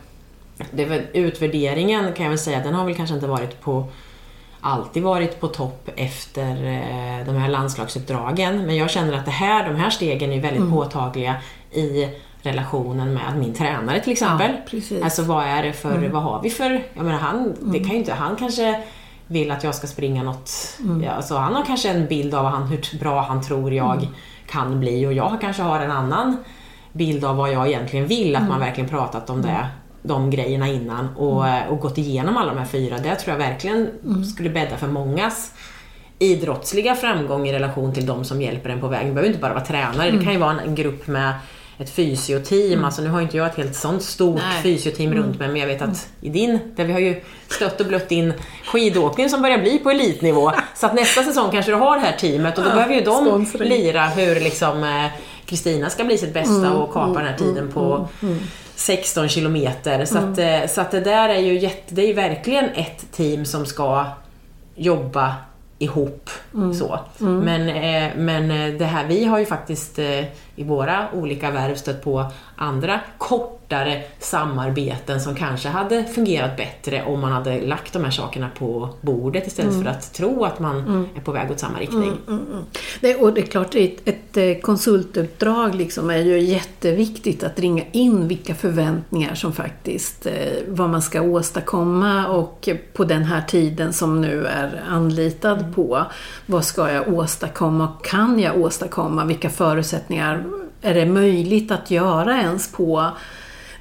det, 0.72 1.08
utvärderingen 1.14 2.14
kan 2.14 2.24
jag 2.24 2.30
väl 2.30 2.40
säga, 2.40 2.60
den 2.60 2.74
har 2.74 2.86
väl 2.86 2.96
kanske 2.96 3.16
inte 3.16 3.28
varit 3.28 3.62
på 3.62 3.88
alltid 4.62 5.04
varit 5.04 5.40
på 5.40 5.48
topp 5.48 5.90
efter 5.96 6.52
eh, 6.52 7.26
de 7.26 7.36
här 7.36 7.50
landslagsuppdragen. 7.50 8.66
Men 8.66 8.76
jag 8.76 8.90
känner 8.90 9.14
att 9.14 9.26
det 9.26 9.32
här, 9.32 9.70
de 9.70 9.76
här 9.76 9.90
stegen 9.90 10.32
är 10.32 10.42
väldigt 10.42 10.62
mm. 10.62 10.74
påtagliga 10.74 11.36
i 11.72 12.10
relationen 12.42 13.14
med 13.14 13.38
min 13.38 13.54
tränare 13.54 14.00
till 14.00 14.12
exempel. 14.12 14.52
Ja, 14.72 15.04
alltså 15.04 15.24
vad 15.24 15.46
är 15.46 15.64
det 15.64 15.74
för, 15.74 15.96
mm. 15.96 16.12
vad 16.12 16.24
har 16.24 16.42
vi 16.42 16.50
för, 16.50 16.84
jag 16.94 17.06
menar 17.06 17.20
han, 17.20 17.36
mm. 17.36 17.72
det 17.72 17.80
kan 17.80 17.90
ju 17.90 17.98
inte, 17.98 18.14
han 18.14 18.36
kanske 18.36 18.84
vill 19.28 19.52
att 19.52 19.64
jag 19.64 19.76
ska 19.76 19.88
springa 19.88 20.24
något, 20.24 20.52
mm. 20.80 21.04
ja, 21.04 21.12
alltså 21.12 21.36
han 21.36 21.56
har 21.56 21.66
kanske 21.66 21.90
en 21.90 22.08
bild 22.08 22.34
av 22.34 22.46
han, 22.46 22.68
hur 22.68 23.00
bra 23.00 23.22
han 23.22 23.42
tror 23.42 23.74
jag 23.74 23.98
mm. 23.98 24.08
kan 24.48 24.80
bli 24.80 25.06
och 25.06 25.14
jag 25.14 25.38
kanske 25.42 25.62
har 25.62 25.80
en 25.80 25.92
annan 25.92 26.38
bild 26.92 27.26
av 27.26 27.36
vad 27.36 27.52
jag 27.52 27.68
egentligen 27.68 28.08
vill, 28.08 28.36
att 28.36 28.42
man 28.42 28.52
mm. 28.52 28.68
verkligen 28.68 28.90
pratat 28.90 29.30
om 29.30 29.42
det 29.42 29.68
de 30.02 30.30
grejerna 30.30 30.68
innan 30.68 31.16
och, 31.16 31.48
mm. 31.48 31.70
och 31.70 31.80
gått 31.80 31.98
igenom 31.98 32.38
alla 32.38 32.54
de 32.54 32.60
här 32.60 32.66
fyra. 32.66 32.98
Det 32.98 33.16
tror 33.16 33.32
jag 33.32 33.50
verkligen 33.50 33.90
mm. 34.06 34.26
skulle 34.26 34.50
bädda 34.50 34.78
för 34.78 34.88
mångas 34.88 35.54
idrottsliga 36.20 36.96
framgång 36.96 37.48
i 37.48 37.54
relation 37.54 37.94
till 37.94 38.06
de 38.06 38.26
som 38.26 38.42
hjälper 38.42 38.70
en 38.70 38.82
på 38.82 38.88
vägen. 38.88 39.08
Det 39.08 39.14
behöver 39.14 39.30
inte 39.30 39.42
bara 39.42 39.54
vara 39.54 39.66
tränare, 39.66 40.08
mm. 40.08 40.20
det 40.20 40.24
kan 40.24 40.34
ju 40.34 40.40
vara 40.40 40.62
en 40.62 40.76
grupp 40.76 41.08
med 41.08 41.34
ett 41.80 41.90
fysioteam. 41.90 42.74
Mm. 42.74 42.86
Alltså 42.86 43.02
nu 43.02 43.10
har 43.10 43.22
inte 43.22 43.38
jag 43.38 43.48
ett 43.48 43.56
helt 43.56 43.76
sånt 43.76 44.04
stort 44.04 44.42
Nej. 44.42 44.64
fysioteam 44.64 45.12
mm. 45.12 45.24
runt 45.24 45.40
mig, 45.40 45.48
men 45.48 45.58
jag 45.58 45.68
vet 45.68 45.82
att 45.82 45.88
mm. 45.88 45.98
i 46.22 46.30
din, 46.30 46.60
där 46.76 46.86
vi 46.86 46.94
har 46.94 47.00
ju 47.00 47.22
stött 47.48 47.82
och 47.82 47.88
blött 47.88 48.12
in 48.12 48.34
skidåkning 48.66 49.30
som 49.30 49.42
börjar 49.42 49.58
bli 49.58 49.80
på 49.80 49.90
elitnivå. 49.90 50.52
så 50.76 50.86
att 50.86 50.94
nästa 50.94 51.24
säsong 51.24 51.52
kanske 51.52 51.72
du 51.72 51.76
har 51.76 51.96
det 51.96 52.02
här 52.02 52.18
teamet 52.18 52.58
och 52.58 52.64
då 52.64 52.70
ja, 52.70 52.76
behöver 52.76 52.96
ju 52.96 53.02
de 53.02 53.26
sponsring. 53.26 53.70
lira 53.70 54.08
hur 54.08 54.40
liksom 54.40 54.84
eh, 54.84 55.06
Kristina 55.46 55.90
ska 55.90 56.04
bli 56.04 56.18
sitt 56.18 56.34
bästa 56.34 56.68
mm. 56.68 56.76
och 56.76 56.94
kapa 56.94 57.14
den 57.14 57.28
här 57.28 57.38
tiden 57.38 57.72
på 57.72 58.08
16 58.80 59.30
kilometer. 59.30 60.06
Så, 60.06 60.18
att, 60.18 60.38
eh, 60.38 60.68
så 60.68 60.82
att 60.82 60.92
det 60.92 61.00
där 61.00 61.30
är 61.30 61.40
ju 61.40 61.60
jätte, 61.60 61.96
det 61.96 62.02
är 62.02 62.14
verkligen 62.14 62.66
ett 62.66 63.12
team 63.12 63.46
som 63.46 63.66
ska 63.66 64.06
jobba 64.76 65.36
ihop. 65.80 66.30
Mm. 66.54 66.74
Så. 66.74 67.00
Mm. 67.20 67.40
Men, 67.40 67.70
eh, 67.70 68.16
men 68.16 68.52
eh, 68.52 68.80
det 68.80 68.86
här, 68.86 69.08
vi 69.08 69.26
har 69.26 69.40
ju 69.40 69.46
faktiskt 69.46 70.00
i 70.60 70.64
våra 70.64 71.08
olika 71.14 71.52
värv 71.52 71.76
stött 71.76 72.04
på 72.04 72.26
andra 72.56 73.00
kortare 73.18 74.04
samarbeten 74.20 75.22
som 75.22 75.36
kanske 75.36 75.70
hade 75.70 76.04
fungerat 76.04 76.58
bättre 76.58 77.04
om 77.04 77.20
man 77.20 77.32
hade 77.32 77.62
lagt 77.62 77.94
de 77.94 78.04
här 78.04 78.12
sakerna 78.12 78.50
på 78.58 78.90
bordet 79.02 79.48
istället 79.48 79.72
mm. 79.72 79.84
för 79.84 79.92
att 79.92 80.14
tro 80.14 80.46
att 80.46 80.60
man 80.60 80.78
mm. 80.80 81.06
är 81.16 81.22
på 81.22 81.32
väg 81.32 81.52
åt 81.52 81.60
samma 81.60 81.80
riktning. 81.80 82.04
Mm, 82.04 82.20
mm, 82.28 82.46
mm. 82.52 82.64
det, 83.02 83.16
och 83.16 83.34
det 83.34 83.42
är 83.42 83.46
klart, 83.46 83.76
ett, 83.76 84.08
ett 84.08 84.38
eh, 84.38 84.62
konsultuppdrag 84.62 85.76
liksom 85.76 86.10
är 86.10 86.18
ju 86.18 86.40
jätteviktigt 86.40 87.44
att 87.44 87.60
ringa 87.60 87.84
in 87.92 88.28
vilka 88.28 88.56
förväntningar 88.56 89.36
som 89.36 89.54
faktiskt, 89.54 90.26
eh, 90.26 90.34
vad 90.68 90.90
man 90.90 91.02
ska 91.02 91.22
åstadkomma 91.22 92.28
och 92.28 92.70
på 92.94 93.04
den 93.04 93.24
här 93.24 93.42
tiden 93.42 93.94
som 93.94 94.22
nu 94.22 94.46
är 94.46 94.84
anlitad 94.90 95.60
mm. 95.60 95.74
på, 95.74 96.06
vad 96.46 96.66
ska 96.66 96.92
jag 96.92 97.14
åstadkomma 97.14 97.88
och 97.88 98.06
kan 98.06 98.40
jag 98.40 98.58
åstadkomma, 98.58 99.26
vilka 99.26 99.50
förutsättningar 99.50 100.44
är 100.82 100.94
det 100.94 101.06
möjligt 101.06 101.72
att 101.72 101.92
göra 101.92 102.42
ens 102.42 102.72
på 102.72 103.12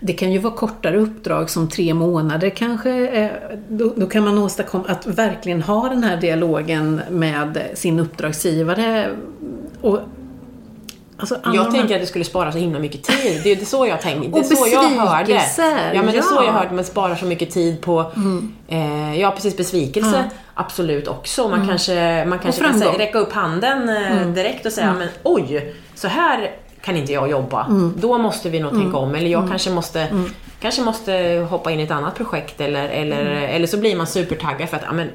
det 0.01 0.13
kan 0.13 0.33
ju 0.33 0.39
vara 0.39 0.55
kortare 0.55 0.97
uppdrag 0.97 1.51
som 1.51 1.69
tre 1.69 1.95
månader 1.95 2.51
kanske. 2.51 3.31
Då, 3.69 3.93
då, 3.97 4.07
kan 4.07 4.25
man 4.25 4.39
åstadkomma 4.39 4.85
att 4.89 5.07
verkligen 5.07 5.63
ha 5.63 5.89
den 5.89 6.05
här 6.05 6.17
dialogen 6.17 7.01
med 7.11 7.69
sin 7.75 8.01
uppdragsgivare. 8.01 9.11
Och, 9.81 10.01
alltså 11.17 11.39
jag 11.55 11.71
tänker 11.71 11.95
att 11.95 12.01
det 12.01 12.07
skulle 12.07 12.25
spara 12.25 12.53
så 12.53 12.59
himla 12.59 12.79
mycket 12.79 13.03
tid. 13.03 13.41
Det 13.45 13.53
är 13.53 13.65
så 13.65 13.87
jag 13.87 14.01
tänker. 14.01 14.31
Det 14.31 14.39
är 14.39 14.57
så 14.57 14.67
jag 14.73 14.83
hörde. 14.83 15.43
Ja, 15.95 16.03
men 16.03 16.13
det 16.13 16.19
är 16.19 16.23
så 16.23 16.43
jag 16.45 16.53
hörde. 16.53 16.75
Man 16.75 16.85
sparar 16.85 17.15
så 17.15 17.27
mycket 17.27 17.51
tid 17.51 17.81
på, 17.81 18.13
mm. 18.17 18.55
eh, 18.69 19.21
ja 19.21 19.31
precis, 19.31 19.57
besvikelse. 19.57 20.17
Mm. 20.17 20.29
Absolut 20.55 21.09
också. 21.09 21.43
Man 21.49 21.55
mm. 21.55 21.69
kanske, 21.69 22.25
man 22.25 22.39
kanske 22.39 22.63
kan 22.63 22.83
räcka 22.83 23.19
upp 23.19 23.33
handen 23.33 23.89
eh, 23.89 24.13
mm. 24.13 24.35
direkt 24.35 24.67
och 24.67 24.73
säga, 24.73 24.87
mm. 24.87 24.99
men 24.99 25.09
oj, 25.23 25.75
så 25.95 26.09
här 26.09 26.51
kan 26.89 26.97
inte 26.97 27.13
jag 27.13 27.31
jobba. 27.31 27.67
Mm. 27.67 27.95
Då 27.97 28.19
måste 28.19 28.51
vi 28.51 28.61
nog 28.61 28.73
mm. 28.73 28.83
tänka 28.83 28.99
om. 28.99 29.15
Eller 29.15 29.31
jag 29.31 29.39
mm. 29.39 29.51
kanske, 29.51 29.71
måste, 29.71 30.01
mm. 30.01 30.31
kanske 30.61 30.83
måste 30.83 31.47
hoppa 31.51 31.71
in 31.71 31.81
i 31.81 31.83
ett 31.83 31.91
annat 31.91 32.15
projekt. 32.15 32.61
Eller, 32.61 32.89
eller, 32.89 33.21
mm. 33.21 33.57
eller 33.57 33.67
så 33.67 33.77
blir 33.77 33.97
man 33.97 34.07
supertaggad 34.07 34.69
för 34.69 34.77
att 34.77 34.85
amen, 34.85 35.09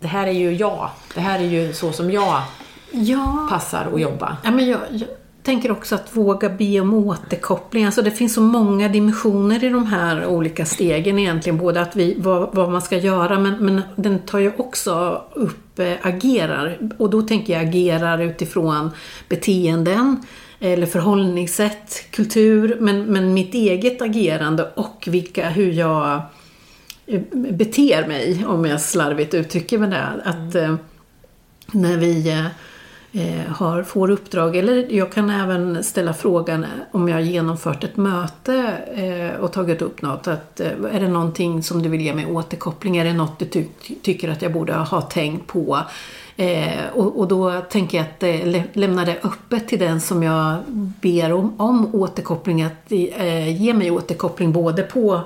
det 0.00 0.08
här 0.08 0.26
är 0.26 0.32
ju 0.32 0.52
jag. 0.54 0.88
Det 1.14 1.20
här 1.20 1.38
är 1.38 1.44
ju 1.44 1.72
så 1.72 1.92
som 1.92 2.10
jag 2.10 2.42
ja. 2.90 3.46
passar 3.50 3.88
att 3.94 4.00
jobba. 4.00 4.36
Ja, 4.44 4.50
men 4.50 4.66
jag, 4.66 4.80
jag 4.90 5.08
tänker 5.42 5.70
också 5.70 5.94
att 5.94 6.16
våga 6.16 6.48
be 6.48 6.80
om 6.80 6.94
återkoppling. 6.94 7.84
Alltså 7.84 8.02
det 8.02 8.10
finns 8.10 8.34
så 8.34 8.40
många 8.40 8.88
dimensioner 8.88 9.64
i 9.64 9.68
de 9.68 9.86
här 9.86 10.26
olika 10.26 10.64
stegen 10.64 11.18
egentligen. 11.18 11.58
Både 11.58 11.80
att 11.80 11.96
vi, 11.96 12.16
vad, 12.18 12.54
vad 12.54 12.70
man 12.70 12.82
ska 12.82 12.96
göra 12.96 13.38
men, 13.38 13.56
men 13.64 13.82
den 13.96 14.18
tar 14.18 14.38
ju 14.38 14.52
också 14.56 15.22
upp 15.34 15.78
äh, 15.78 15.92
agerar. 16.02 16.78
Och 16.98 17.10
då 17.10 17.22
tänker 17.22 17.52
jag 17.52 17.62
agerar 17.62 18.18
utifrån 18.18 18.90
beteenden 19.28 20.22
eller 20.62 20.86
förhållningssätt, 20.86 22.04
kultur, 22.10 22.76
men, 22.80 23.04
men 23.04 23.34
mitt 23.34 23.54
eget 23.54 24.02
agerande 24.02 24.70
och 24.74 25.08
vilka, 25.10 25.48
hur 25.48 25.72
jag 25.72 26.22
eh, 27.06 27.20
beter 27.32 28.06
mig, 28.06 28.44
om 28.46 28.64
jag 28.64 28.80
slarvigt 28.80 29.34
uttrycker 29.34 29.78
mig 29.78 29.90
det. 29.90 30.22
Att 30.24 30.54
eh, 30.54 30.76
när 31.72 31.96
vi 31.96 32.30
eh, 32.30 32.46
Eh, 33.14 33.52
har, 33.52 33.82
får 33.82 34.10
uppdrag, 34.10 34.56
eller 34.56 34.92
jag 34.92 35.12
kan 35.12 35.30
även 35.30 35.84
ställa 35.84 36.14
frågan 36.14 36.66
om 36.92 37.08
jag 37.08 37.16
har 37.16 37.22
genomfört 37.22 37.84
ett 37.84 37.96
möte 37.96 38.74
eh, 38.94 39.40
och 39.40 39.52
tagit 39.52 39.82
upp 39.82 40.02
något. 40.02 40.28
Att, 40.28 40.60
eh, 40.60 40.70
är 40.92 41.00
det 41.00 41.08
någonting 41.08 41.62
som 41.62 41.82
du 41.82 41.88
vill 41.88 42.00
ge 42.00 42.14
mig 42.14 42.26
återkoppling? 42.26 42.96
Är 42.96 43.04
det 43.04 43.12
något 43.12 43.38
du 43.38 43.46
ty 43.46 43.64
tycker 44.02 44.28
att 44.28 44.42
jag 44.42 44.52
borde 44.52 44.74
ha 44.74 45.00
tänkt 45.00 45.46
på? 45.46 45.78
Eh, 46.36 46.86
och, 46.94 47.18
och, 47.18 47.28
då 47.28 47.60
tänker 47.60 47.98
jag 47.98 48.06
att 48.06 48.22
eh, 48.22 48.62
lämna 48.72 49.04
det 49.04 49.16
öppet 49.22 49.68
till 49.68 49.78
den 49.78 50.00
som 50.00 50.22
jag 50.22 50.56
ber 51.00 51.32
om, 51.32 51.60
om 51.60 51.94
återkoppling, 51.94 52.62
att 52.62 52.92
eh, 52.92 53.62
ge 53.62 53.74
mig 53.74 53.90
återkoppling 53.90 54.52
både 54.52 54.82
på 54.82 55.20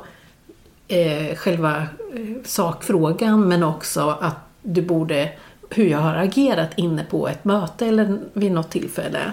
eh, 0.88 1.36
själva 1.36 1.76
eh, 1.76 2.42
sakfrågan 2.44 3.48
men 3.48 3.62
också 3.62 4.16
att 4.20 4.38
du 4.62 4.82
borde, 4.82 5.30
hur 5.70 5.86
jag 5.86 5.98
har 5.98 6.14
agerat 6.14 6.70
inne 6.76 7.04
på 7.04 7.28
ett 7.28 7.44
möte 7.44 7.86
eller 7.86 8.18
vid 8.32 8.52
något 8.52 8.70
tillfälle. 8.70 9.32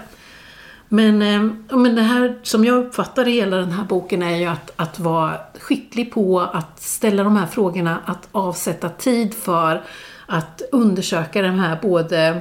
Men, 0.88 1.22
eh, 1.22 1.76
men 1.76 1.94
det 1.94 2.02
här 2.02 2.38
som 2.42 2.64
jag 2.64 2.78
uppfattar 2.78 3.28
i 3.28 3.32
hela 3.32 3.56
den 3.56 3.72
här 3.72 3.84
boken 3.84 4.22
är 4.22 4.36
ju 4.36 4.44
att, 4.44 4.72
att 4.76 4.98
vara 4.98 5.40
skicklig 5.58 6.12
på 6.12 6.40
att 6.40 6.82
ställa 6.82 7.24
de 7.24 7.36
här 7.36 7.46
frågorna, 7.46 7.98
att 8.04 8.28
avsätta 8.32 8.88
tid 8.88 9.34
för 9.34 9.82
att 10.26 10.62
undersöka 10.72 11.42
de 11.42 11.58
här 11.58 11.78
både, 11.82 12.40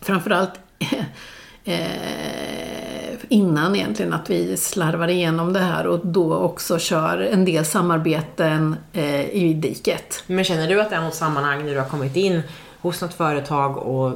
framförallt 0.00 0.52
eh, 1.64 2.14
innan 3.28 3.76
egentligen 3.76 4.12
att 4.12 4.30
vi 4.30 4.56
slarvar 4.56 5.08
igenom 5.08 5.52
det 5.52 5.60
här 5.60 5.86
och 5.86 6.06
då 6.06 6.34
också 6.34 6.78
kör 6.78 7.20
en 7.20 7.44
del 7.44 7.64
samarbeten 7.64 8.76
eh, 8.92 9.30
i 9.30 9.54
diket. 9.54 10.22
Men 10.26 10.44
känner 10.44 10.68
du 10.68 10.80
att 10.80 10.90
det 10.90 10.96
är 10.96 11.00
något 11.00 11.14
sammanhang 11.14 11.64
när 11.64 11.72
du 11.72 11.78
har 11.78 11.88
kommit 11.88 12.16
in 12.16 12.42
hos 12.84 13.00
något 13.00 13.14
företag 13.14 13.76
och, 13.76 14.12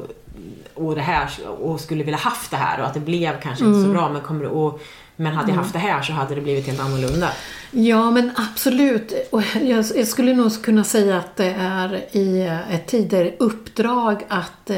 och 0.75 0.95
det 0.95 1.01
här 1.01 1.31
och 1.61 1.81
skulle 1.81 2.05
vilja 2.05 2.19
haft 2.19 2.51
det 2.51 2.57
här 2.57 2.81
och 2.81 2.87
att 2.87 2.95
det 2.95 3.01
blev 3.01 3.41
kanske 3.41 3.65
mm. 3.65 3.77
inte 3.77 3.89
så 3.89 3.93
bra 3.93 4.09
men 4.09 4.23
kommer 4.23 4.45
och 4.45 4.81
men 5.21 5.35
hade 5.35 5.51
jag 5.51 5.57
haft 5.57 5.73
det 5.73 5.79
här 5.79 6.03
så 6.03 6.13
hade 6.13 6.35
det 6.35 6.41
blivit 6.41 6.67
helt 6.67 6.81
annorlunda. 6.81 7.31
Ja, 7.71 8.11
men 8.11 8.31
absolut. 8.37 9.13
Och 9.31 9.43
jag, 9.63 9.85
jag 9.95 10.09
skulle 10.09 10.35
nog 10.35 10.63
kunna 10.63 10.85
säga 10.85 11.19
att 11.19 11.37
det 11.37 11.55
är 11.59 12.17
i 12.17 12.41
ett 12.71 12.87
tidigare 12.87 13.33
uppdrag 13.39 14.25
att, 14.29 14.71
eh, 14.71 14.77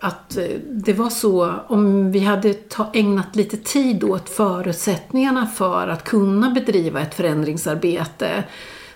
att 0.00 0.38
det 0.68 0.92
var 0.92 1.10
så, 1.10 1.54
om 1.66 2.12
vi 2.12 2.18
hade 2.18 2.54
ta, 2.54 2.90
ägnat 2.94 3.36
lite 3.36 3.56
tid 3.56 4.04
åt 4.04 4.28
förutsättningarna 4.28 5.46
för 5.46 5.88
att 5.88 6.04
kunna 6.04 6.50
bedriva 6.50 7.00
ett 7.00 7.14
förändringsarbete 7.14 8.44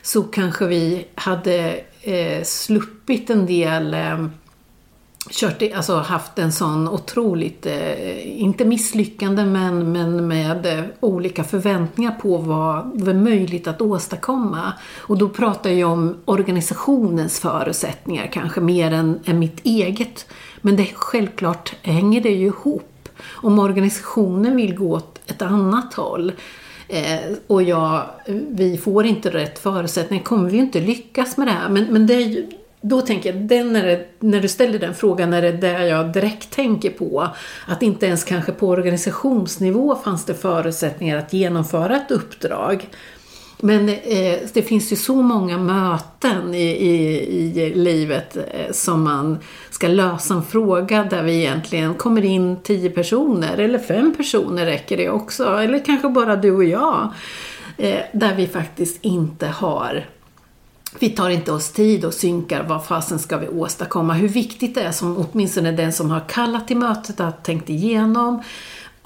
så 0.03 0.23
kanske 0.23 0.67
vi 0.67 1.07
hade 1.15 1.81
eh, 2.03 2.43
sluppit 2.45 3.31
en 3.31 3.47
del 3.47 3.95
eh, 3.95 4.27
kört, 5.31 5.63
alltså 5.75 5.97
haft 5.97 6.39
en 6.39 6.53
sån 6.53 6.89
otroligt, 6.89 7.67
eh, 7.67 8.41
inte 8.43 8.65
misslyckande 8.65 9.45
men, 9.45 9.93
men 9.93 10.29
med 10.29 10.67
eh, 10.67 10.85
olika 11.01 11.45
förväntningar 11.45 12.13
på 12.13 12.37
vad 12.37 13.01
var 13.01 13.15
möjligt 13.15 13.67
att 13.67 13.81
åstadkomma. 13.81 14.73
Och 14.99 15.19
då 15.19 15.29
pratar 15.29 15.71
jag 15.71 15.91
om 15.91 16.17
organisationens 16.25 17.41
förutsättningar 17.41 18.27
kanske 18.33 18.61
mer 18.61 18.93
än, 18.93 19.21
än 19.25 19.39
mitt 19.39 19.61
eget. 19.67 20.27
Men 20.61 20.77
det, 20.77 20.89
självklart 20.95 21.75
hänger 21.83 22.21
det 22.21 22.33
ju 22.33 22.47
ihop. 22.47 23.09
Om 23.27 23.59
organisationen 23.59 24.57
vill 24.57 24.75
gå 24.75 24.93
åt 24.95 25.21
ett 25.27 25.43
annat 25.43 25.95
håll 25.95 26.33
eh, 26.89 27.37
och 27.47 27.63
jag, 27.63 28.03
vi 28.49 28.79
får 28.79 29.07
inte 29.07 29.31
rätt 29.31 29.59
förutsättningar 29.59 30.25
kommer 30.25 30.51
vi 30.51 30.59
inte 30.59 30.81
lyckas 30.81 31.37
med 31.37 31.47
det 31.47 31.53
här. 31.53 31.69
Men, 31.69 31.85
men 31.85 32.07
det, 32.07 32.47
då 32.81 33.01
tänker 33.01 33.33
jag, 33.33 33.43
den 33.43 33.77
är 33.77 33.87
det, 33.87 34.07
när 34.21 34.41
du 34.41 34.49
ställer 34.49 34.79
den 34.79 34.95
frågan 34.95 35.33
är 35.33 35.43
det 35.43 35.53
där 35.53 35.81
jag 35.81 36.13
direkt 36.13 36.51
tänker 36.51 36.91
på. 36.91 37.29
Att 37.67 37.83
inte 37.83 38.07
ens 38.07 38.25
kanske 38.25 38.53
på 38.53 38.69
organisationsnivå 38.69 39.97
fanns 40.05 40.25
det 40.25 40.35
förutsättningar 40.35 41.19
att 41.19 41.33
genomföra 41.33 41.97
ett 41.97 42.11
uppdrag. 42.11 42.89
Men 43.61 43.89
eh, 43.89 44.39
det 44.53 44.63
finns 44.63 44.93
ju 44.93 44.97
så 44.97 45.23
många 45.23 45.59
möten 45.59 46.55
i, 46.55 46.69
i, 46.69 47.61
i 47.61 47.75
livet 47.75 48.37
eh, 48.37 48.73
som 48.73 49.03
man 49.03 49.39
ska 49.71 49.89
lösa 49.89 50.35
en 50.35 50.45
fråga 50.45 51.05
där 51.05 51.23
vi 51.23 51.39
egentligen 51.39 51.95
kommer 51.95 52.25
in 52.25 52.57
tio 52.63 52.91
personer, 52.91 53.59
eller 53.59 53.79
fem 53.79 54.15
personer 54.17 54.67
räcker 54.67 54.97
det 54.97 55.11
också, 55.11 55.45
eller 55.45 55.85
kanske 55.85 56.09
bara 56.09 56.37
du 56.37 56.51
och 56.51 56.65
jag. 56.65 57.13
Eh, 57.77 58.01
där 58.13 58.35
vi 58.35 58.47
faktiskt 58.47 58.99
inte 59.05 59.47
har 59.47 60.05
vi 60.99 61.11
tar 61.11 61.31
inte 61.31 61.53
oss 61.53 61.73
tid 61.73 62.05
och 62.05 62.15
synkar 62.15 62.63
vad 62.63 62.87
fasen 62.87 63.19
ska 63.19 63.37
vi 63.37 63.49
åstadkomma. 63.49 64.15
Hur 64.15 64.29
viktigt 64.29 64.75
det 64.75 64.83
är 64.83 64.93
som 64.93 65.17
åtminstone 65.17 65.73
den 65.73 65.93
som 65.93 66.11
har 66.11 66.29
kallat 66.29 66.69
till 66.69 66.77
mötet 66.77 67.19
har 67.19 67.31
tänkt 67.31 67.71
igenom. 67.71 68.43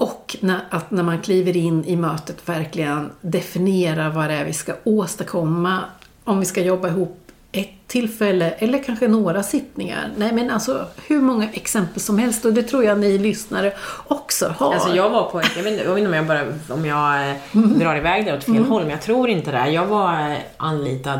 Och 0.03 0.35
när, 0.39 0.59
att 0.69 0.91
när 0.91 1.03
man 1.03 1.21
kliver 1.21 1.57
in 1.57 1.85
i 1.85 1.95
mötet 1.95 2.49
verkligen 2.49 3.11
definiera 3.21 4.09
vad 4.09 4.29
det 4.29 4.33
är 4.33 4.45
vi 4.45 4.53
ska 4.53 4.73
åstadkomma. 4.83 5.79
Om 6.23 6.39
vi 6.39 6.45
ska 6.45 6.61
jobba 6.61 6.87
ihop 6.87 7.19
ett 7.51 7.87
tillfälle 7.87 8.51
eller 8.51 8.83
kanske 8.83 9.07
några 9.07 9.43
sittningar. 9.43 10.09
Nej 10.17 10.33
men 10.33 10.51
alltså 10.51 10.85
hur 11.07 11.21
många 11.21 11.49
exempel 11.53 12.01
som 12.01 12.17
helst 12.17 12.45
och 12.45 12.53
det 12.53 12.63
tror 12.63 12.83
jag 12.83 12.99
ni 12.99 13.17
lyssnare 13.17 13.73
också 14.07 14.55
har. 14.57 14.73
Alltså 14.73 14.95
jag 14.95 15.09
var 15.09 15.29
på, 15.29 15.41
jag 15.57 15.63
vet, 15.63 15.85
jag 15.85 15.93
vet 15.93 15.97
inte 15.97 16.07
om 16.07 16.13
jag 16.13 16.25
bara, 16.25 16.43
om 16.69 16.85
jag 16.85 17.35
mm. 17.51 17.79
drar 17.79 17.95
iväg 17.95 18.25
det 18.25 18.37
åt 18.37 18.43
fel 18.43 18.55
mm. 18.55 18.69
håll 18.69 18.81
men 18.81 18.91
jag 18.91 19.01
tror 19.01 19.29
inte 19.29 19.51
det. 19.51 19.69
Jag 19.69 19.85
var 19.85 20.31
eh, 20.31 20.37
anlitad 20.57 21.19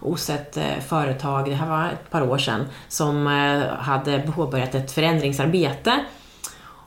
hos 0.00 0.30
ett 0.30 0.56
eh, 0.56 0.80
företag, 0.88 1.44
det 1.44 1.54
här 1.54 1.68
var 1.68 1.86
ett 1.86 2.10
par 2.10 2.22
år 2.22 2.38
sedan, 2.38 2.64
som 2.88 3.26
eh, 3.26 3.74
hade 3.78 4.18
påbörjat 4.36 4.74
ett 4.74 4.92
förändringsarbete. 4.92 6.00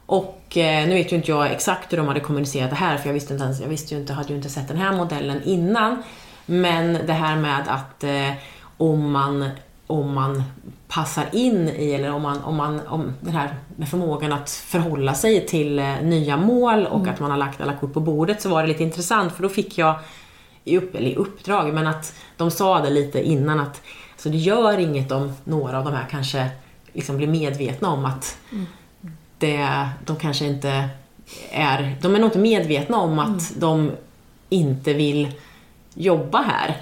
Och 0.06 0.58
eh, 0.58 0.88
nu 0.88 0.94
vet 0.94 1.12
ju 1.12 1.16
inte 1.16 1.32
jag 1.32 1.52
exakt 1.52 1.94
hur 1.94 1.98
de 1.98 2.08
hade 2.08 2.20
kommunicerat 2.20 2.70
det 2.70 2.76
här, 2.76 2.98
för 2.98 3.10
jag 3.10 3.14
visste, 3.14 3.34
inte 3.34 3.46
ens, 3.46 3.62
jag 3.62 3.68
visste 3.68 3.94
ju 3.94 4.02
inte, 4.02 4.14
hade 4.14 4.30
ju 4.30 4.36
inte 4.36 4.50
sett 4.50 4.68
den 4.68 4.78
här 4.78 4.98
modellen 4.98 5.44
innan. 5.44 6.04
Men 6.46 6.94
det 7.08 7.14
här 7.14 7.36
med 7.36 7.68
att 7.68 8.04
om 8.78 9.12
man 9.12 9.50
om 9.88 10.14
man 10.14 10.44
passar 10.88 11.26
in 11.32 11.70
i, 11.70 11.94
eller 11.94 12.12
om 12.12 12.22
man, 12.22 12.44
om 12.44 12.56
man, 12.56 12.88
om 12.88 13.14
den 13.22 13.34
här 13.34 13.56
med 13.76 13.90
förmågan 13.90 14.34
att 14.34 14.50
förhålla 14.50 15.14
sig 15.14 15.46
till 15.46 15.76
nya 16.02 16.38
mål 16.38 16.86
och 16.86 17.00
mm. 17.00 17.14
att 17.14 17.20
man 17.20 17.32
har 17.32 17.38
lagt 17.38 17.62
alla 17.62 17.74
kort 17.74 17.94
på 17.94 18.00
bordet 18.00 18.42
så 18.42 18.50
var 18.50 18.62
det 18.62 18.68
lite 18.68 18.84
intressant 18.84 19.34
för 19.34 19.44
då 19.44 19.50
fick 19.50 19.78
jag 19.78 20.00
i, 20.64 20.78
upp, 20.78 20.96
eller 20.96 21.10
i 21.10 21.16
uppdrag, 21.16 21.74
men 21.74 21.88
att 21.88 22.14
de 22.38 22.52
sa 22.52 22.82
det 22.82 22.90
lite 22.90 23.24
innan 23.24 23.60
att 23.60 23.82
alltså 24.12 24.30
det 24.30 24.38
gör 24.38 24.78
inget 24.78 25.12
om 25.12 25.34
några 25.44 25.78
av 25.78 25.86
de 25.86 25.94
här 25.94 26.08
kanske 26.12 26.50
liksom 26.94 27.18
blir 27.18 27.28
medvetna 27.28 27.90
om 27.90 28.06
att 28.06 28.38
mm. 28.52 28.66
Det, 29.38 29.90
de 30.06 30.16
kanske 30.16 30.46
inte 30.46 30.90
är, 31.52 31.96
de 32.02 32.16
är 32.16 32.20
nog 32.20 32.28
inte 32.28 32.40
medvetna 32.40 32.98
om 32.98 33.20
att 33.20 33.28
mm. 33.28 33.60
de 33.60 33.92
inte 34.50 34.94
vill 34.94 35.32
jobba 35.94 36.42
här. 36.42 36.78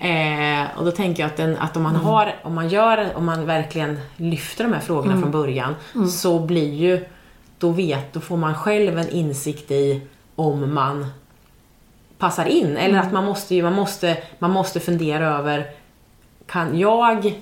Eh, 0.00 0.78
och 0.78 0.84
då 0.84 0.90
tänker 0.90 1.22
jag 1.22 1.30
att, 1.30 1.36
den, 1.36 1.56
att 1.56 1.76
om 1.76 1.82
man 1.82 1.94
mm. 1.94 2.06
har, 2.06 2.34
om 2.42 2.54
man 2.54 2.68
gör, 2.68 3.16
om 3.16 3.24
man 3.24 3.46
verkligen 3.46 4.00
lyfter 4.16 4.64
de 4.64 4.72
här 4.72 4.80
frågorna 4.80 5.12
mm. 5.12 5.22
från 5.22 5.32
början 5.32 5.74
mm. 5.94 6.08
så 6.08 6.38
blir 6.38 6.74
ju, 6.74 7.04
då 7.58 7.70
vet, 7.70 8.12
då 8.12 8.20
får 8.20 8.36
man 8.36 8.54
själv 8.54 8.98
en 8.98 9.08
insikt 9.08 9.70
i 9.70 10.00
om 10.34 10.74
man 10.74 11.06
passar 12.18 12.44
in. 12.44 12.76
Eller 12.76 12.94
mm. 12.94 13.06
att 13.06 13.12
man 13.12 13.24
måste, 13.24 13.62
man, 13.62 13.72
måste, 13.72 14.16
man 14.38 14.50
måste 14.50 14.80
fundera 14.80 15.26
över, 15.26 15.66
kan 16.46 16.78
jag 16.78 17.40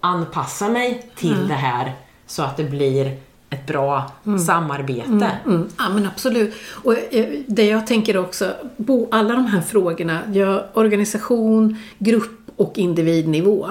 anpassa 0.00 0.68
mig 0.68 1.10
till 1.16 1.34
mm. 1.34 1.48
det 1.48 1.54
här 1.54 1.92
så 2.26 2.42
att 2.42 2.56
det 2.56 2.64
blir 2.64 3.16
ett 3.50 3.66
bra 3.66 4.12
mm. 4.26 4.38
samarbete. 4.38 5.08
Mm, 5.08 5.30
mm. 5.46 5.68
Ja 5.78 5.88
men 5.88 6.06
absolut. 6.06 6.54
Och 6.70 6.94
eh, 7.14 7.26
det 7.46 7.66
jag 7.66 7.86
tänker 7.86 8.16
också, 8.16 8.52
på 8.86 9.08
alla 9.10 9.34
de 9.34 9.46
här 9.46 9.60
frågorna, 9.60 10.20
jag, 10.32 10.62
organisation, 10.74 11.76
grupp 11.98 12.50
och 12.56 12.78
individnivå. 12.78 13.68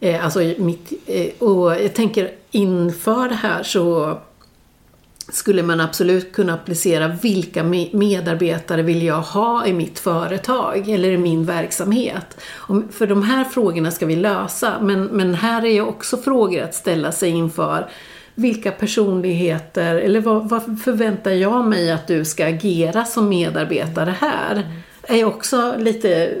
Eh, 0.00 0.24
alltså 0.24 0.40
mitt, 0.58 0.92
eh, 1.06 1.48
och 1.48 1.72
jag 1.72 1.94
tänker 1.94 2.30
inför 2.50 3.28
det 3.28 3.34
här 3.34 3.62
så 3.62 4.18
skulle 5.28 5.62
man 5.62 5.80
absolut 5.80 6.32
kunna 6.32 6.54
applicera 6.54 7.08
vilka 7.08 7.62
medarbetare 7.92 8.82
vill 8.82 9.02
jag 9.02 9.20
ha 9.20 9.66
i 9.66 9.72
mitt 9.72 9.98
företag 9.98 10.88
eller 10.88 11.10
i 11.10 11.18
min 11.18 11.44
verksamhet. 11.44 12.40
För 12.90 13.06
de 13.06 13.22
här 13.22 13.44
frågorna 13.44 13.90
ska 13.90 14.06
vi 14.06 14.16
lösa 14.16 14.74
men, 14.80 15.04
men 15.04 15.34
här 15.34 15.64
är 15.64 15.80
också 15.80 16.16
frågor 16.16 16.62
att 16.62 16.74
ställa 16.74 17.12
sig 17.12 17.30
inför. 17.30 17.88
Vilka 18.34 18.70
personligheter, 18.70 19.94
eller 19.94 20.20
vad, 20.20 20.48
vad 20.48 20.80
förväntar 20.84 21.30
jag 21.30 21.64
mig 21.64 21.90
att 21.90 22.06
du 22.06 22.24
ska 22.24 22.46
agera 22.46 23.04
som 23.04 23.28
medarbetare 23.28 24.14
här? 24.20 24.52
Mm. 24.52 25.20
Är 25.20 25.24
också 25.24 25.74
lite, 25.78 26.34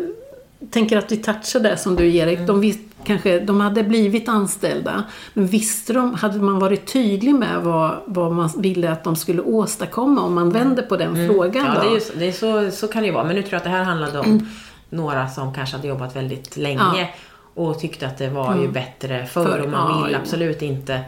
tänker 0.70 0.98
att 0.98 1.12
vi 1.12 1.16
touchar 1.16 1.60
det 1.60 1.76
som 1.76 1.96
du 1.96 2.16
Erik, 2.16 2.38
mm. 2.38 2.46
de 2.46 2.72
kanske 3.04 3.40
de 3.40 3.60
hade 3.60 3.82
blivit 3.82 4.28
anställda. 4.28 5.04
Men 5.34 5.46
visste 5.46 5.92
de, 5.92 6.14
hade 6.14 6.38
man 6.38 6.58
varit 6.58 6.92
tydlig 6.92 7.34
med 7.34 7.62
vad, 7.62 7.96
vad 8.06 8.32
man 8.32 8.50
ville 8.58 8.92
att 8.92 9.04
de 9.04 9.16
skulle 9.16 9.42
åstadkomma 9.42 10.22
om 10.22 10.34
man 10.34 10.50
vänder 10.50 10.82
på 10.82 10.96
den 10.96 11.14
mm. 11.14 11.28
frågan 11.28 11.66
Ja, 11.66 11.74
då? 11.74 11.90
det 11.90 11.96
är, 11.96 12.18
det 12.18 12.28
är 12.28 12.32
så, 12.32 12.76
så 12.76 12.88
kan 12.88 13.02
det 13.02 13.06
ju 13.06 13.14
vara. 13.14 13.24
Men 13.24 13.36
nu 13.36 13.42
tror 13.42 13.52
jag 13.52 13.58
att 13.58 13.64
det 13.64 13.70
här 13.70 13.84
handlade 13.84 14.18
om 14.18 14.26
mm. 14.26 14.46
några 14.90 15.28
som 15.28 15.54
kanske 15.54 15.76
hade 15.76 15.88
jobbat 15.88 16.16
väldigt 16.16 16.56
länge 16.56 17.10
ja. 17.54 17.62
och 17.62 17.80
tyckte 17.80 18.06
att 18.06 18.18
det 18.18 18.28
var 18.28 18.52
mm. 18.52 18.62
ju 18.62 18.68
bättre 18.68 19.26
förr 19.26 19.44
För, 19.44 19.60
och 19.60 19.70
man 19.70 20.04
vill 20.06 20.14
absolut 20.14 20.62
inte 20.62 21.00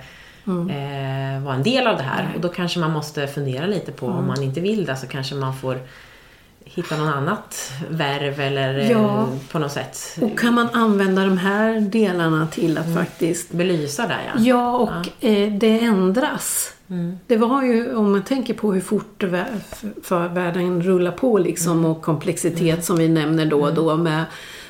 Mm. 0.46 0.70
Eh, 0.70 1.44
vara 1.44 1.54
en 1.54 1.62
del 1.62 1.86
av 1.86 1.96
det 1.96 2.02
här. 2.02 2.32
Och 2.34 2.40
då 2.40 2.48
kanske 2.48 2.80
man 2.80 2.90
måste 2.90 3.26
fundera 3.26 3.66
lite 3.66 3.92
på 3.92 4.06
mm. 4.06 4.18
om 4.18 4.26
man 4.26 4.42
inte 4.42 4.60
vill 4.60 4.84
det 4.84 4.96
så 4.96 5.06
kanske 5.06 5.34
man 5.34 5.56
får 5.56 5.78
hitta 6.64 6.96
något 6.96 7.14
annat 7.14 7.72
värv 7.90 8.40
eller 8.40 8.78
eh, 8.78 8.90
ja. 8.90 9.28
på 9.52 9.58
något 9.58 9.72
sätt. 9.72 10.18
Och 10.20 10.38
kan 10.38 10.54
man 10.54 10.68
använda 10.72 11.24
de 11.24 11.38
här 11.38 11.80
delarna 11.80 12.46
till 12.46 12.78
att 12.78 12.86
mm. 12.86 12.96
faktiskt 12.98 13.52
belysa 13.52 14.06
det 14.06 14.16
ja. 14.34 14.40
Ja, 14.40 14.76
och 14.76 15.06
ja. 15.20 15.28
Eh, 15.28 15.52
det 15.52 15.80
ändras. 15.80 16.72
Mm. 16.88 17.18
Det 17.26 17.36
var 17.36 17.62
ju, 17.62 17.96
om 17.96 18.12
man 18.12 18.22
tänker 18.22 18.54
på 18.54 18.72
hur 18.72 18.80
fort 18.80 19.22
världen 20.32 20.82
rullar 20.82 21.12
på 21.12 21.38
liksom 21.38 21.78
mm. 21.78 21.90
och 21.90 22.02
komplexitet 22.02 22.60
mm. 22.60 22.82
som 22.82 22.96
vi 22.96 23.08
nämner 23.08 23.46
då 23.46 23.60
och 23.60 23.74
då 23.74 23.90
mm. 23.90 24.02
med, 24.02 24.24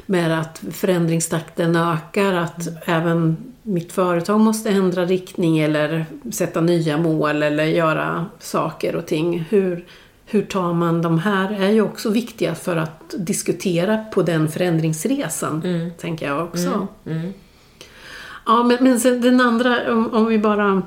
med 0.06 0.40
att 0.40 0.62
förändringstakten 0.72 1.76
ökar, 1.76 2.32
att 2.32 2.66
mm. 2.66 2.78
även 2.84 3.36
mitt 3.62 3.92
företag 3.92 4.40
måste 4.40 4.70
ändra 4.70 5.04
riktning 5.04 5.58
eller 5.58 6.06
sätta 6.32 6.60
nya 6.60 6.98
mål 6.98 7.42
eller 7.42 7.64
göra 7.64 8.26
saker 8.38 8.96
och 8.96 9.06
ting. 9.06 9.46
Hur, 9.50 9.84
hur 10.26 10.42
tar 10.42 10.72
man 10.72 11.02
de 11.02 11.18
här 11.18 11.52
är 11.52 11.70
ju 11.70 11.82
också 11.82 12.10
viktiga 12.10 12.54
för 12.54 12.76
att 12.76 13.14
diskutera 13.18 13.96
på 13.96 14.22
den 14.22 14.48
förändringsresan, 14.48 15.62
mm. 15.64 15.90
tänker 15.98 16.26
jag 16.26 16.44
också. 16.44 16.88
Mm. 17.06 17.18
Mm. 17.20 17.32
Ja, 18.46 18.62
men, 18.62 18.76
men 18.80 19.00
sen 19.00 19.20
den 19.20 19.40
andra, 19.40 19.92
om, 19.92 20.14
om, 20.14 20.26
vi 20.26 20.38
bara... 20.38 20.82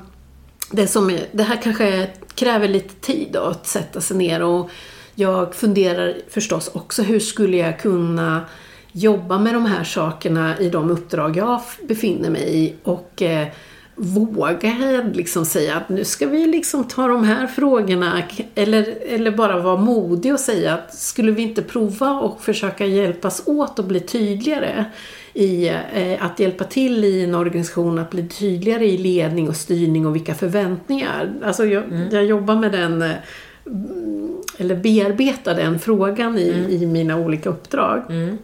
Det, 0.70 0.86
som 0.86 1.10
är, 1.10 1.26
det 1.32 1.42
här 1.42 1.62
kanske 1.62 2.08
kräver 2.34 2.68
lite 2.68 2.94
tid 2.94 3.28
då, 3.32 3.40
att 3.40 3.66
sätta 3.66 4.00
sig 4.00 4.16
ner 4.16 4.42
och 4.42 4.70
jag 5.14 5.54
funderar 5.54 6.16
förstås 6.28 6.70
också 6.74 7.02
hur 7.02 7.20
skulle 7.20 7.56
jag 7.56 7.80
kunna 7.80 8.40
jobba 8.92 9.38
med 9.38 9.54
de 9.54 9.66
här 9.66 9.84
sakerna 9.84 10.58
i 10.58 10.68
de 10.68 10.90
uppdrag 10.90 11.36
jag 11.36 11.60
befinner 11.88 12.30
mig 12.30 12.64
i 12.64 12.74
och 12.82 13.22
eh, 13.22 13.48
våga 14.02 15.04
liksom 15.12 15.44
säga 15.44 15.76
att 15.76 15.88
nu 15.88 16.04
ska 16.04 16.26
vi 16.26 16.46
liksom 16.46 16.84
ta 16.84 17.08
de 17.08 17.24
här 17.24 17.46
frågorna 17.46 18.22
eller, 18.54 18.98
eller 19.08 19.30
bara 19.30 19.58
vara 19.60 19.76
modig 19.76 20.32
och 20.32 20.40
säga 20.40 20.74
att 20.74 20.94
skulle 20.94 21.32
vi 21.32 21.42
inte 21.42 21.62
prova 21.62 22.10
och 22.20 22.42
försöka 22.42 22.86
hjälpas 22.86 23.42
åt 23.46 23.78
att 23.78 23.84
bli 23.84 24.00
tydligare 24.00 24.84
i 25.32 25.68
eh, 25.68 26.24
att 26.24 26.40
hjälpa 26.40 26.64
till 26.64 27.04
i 27.04 27.24
en 27.24 27.34
organisation 27.34 27.98
att 27.98 28.10
bli 28.10 28.28
tydligare 28.28 28.86
i 28.86 28.98
ledning 28.98 29.48
och 29.48 29.56
styrning 29.56 30.06
och 30.06 30.14
vilka 30.14 30.34
förväntningar. 30.34 31.32
Alltså 31.44 31.64
jag, 31.64 31.84
mm. 31.84 32.08
jag 32.12 32.24
jobbar 32.24 32.56
med 32.56 32.72
den 32.72 33.02
eh, 33.02 33.10
eller 34.58 34.76
bearbetar 34.76 35.54
den 35.54 35.78
frågan 35.78 36.38
i, 36.38 36.50
mm. 36.50 36.70
i 36.70 36.86
mina 36.86 37.16
olika 37.16 37.48
uppdrag. 37.48 38.02
Mm. 38.10 38.38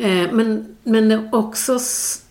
Eh, 0.00 0.32
men, 0.32 0.76
men 0.82 1.28
också 1.32 1.78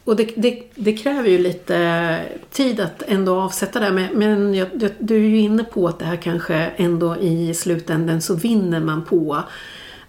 och 0.03 0.15
det, 0.15 0.29
det, 0.35 0.63
det, 0.75 0.93
kräver 0.93 1.29
ju 1.29 1.37
lite 1.37 2.19
tid 2.51 2.79
att 2.79 3.03
ändå 3.07 3.35
avsätta 3.41 3.79
det. 3.79 3.91
Men, 3.91 4.07
men 4.13 4.53
jag, 4.53 4.67
du 4.99 5.15
är 5.15 5.29
ju 5.29 5.39
inne 5.39 5.63
på 5.63 5.87
att 5.87 5.99
det 5.99 6.05
här 6.05 6.15
kanske 6.15 6.55
ändå 6.55 7.17
i 7.17 7.53
slutändan 7.53 8.21
så 8.21 8.35
vinner 8.35 8.79
man 8.79 9.05
på 9.05 9.43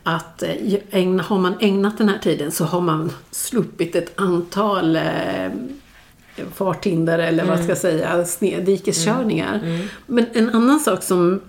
att 0.02 0.42
eh, 0.42 0.74
ägna, 0.90 1.22
har 1.22 1.38
man 1.38 1.54
ägnat 1.60 1.98
den 1.98 2.08
här 2.08 2.18
tiden 2.18 2.50
så 2.50 2.64
har 2.64 2.80
man 2.80 3.12
sluppit 3.30 3.96
ett 3.96 4.12
antal 4.20 4.96
eh, 4.96 5.02
farthinder 6.54 7.18
eller 7.18 7.42
mm. 7.42 7.56
vad 7.56 7.64
ska 7.64 7.68
jag 7.68 7.78
säga, 8.38 8.60
dikeskörningar. 8.60 9.54
Mm. 9.54 9.74
Mm. 9.74 9.88
Men 10.06 10.26
en 10.32 10.50
annan 10.50 10.80
sak 10.80 11.02
som 11.02 11.40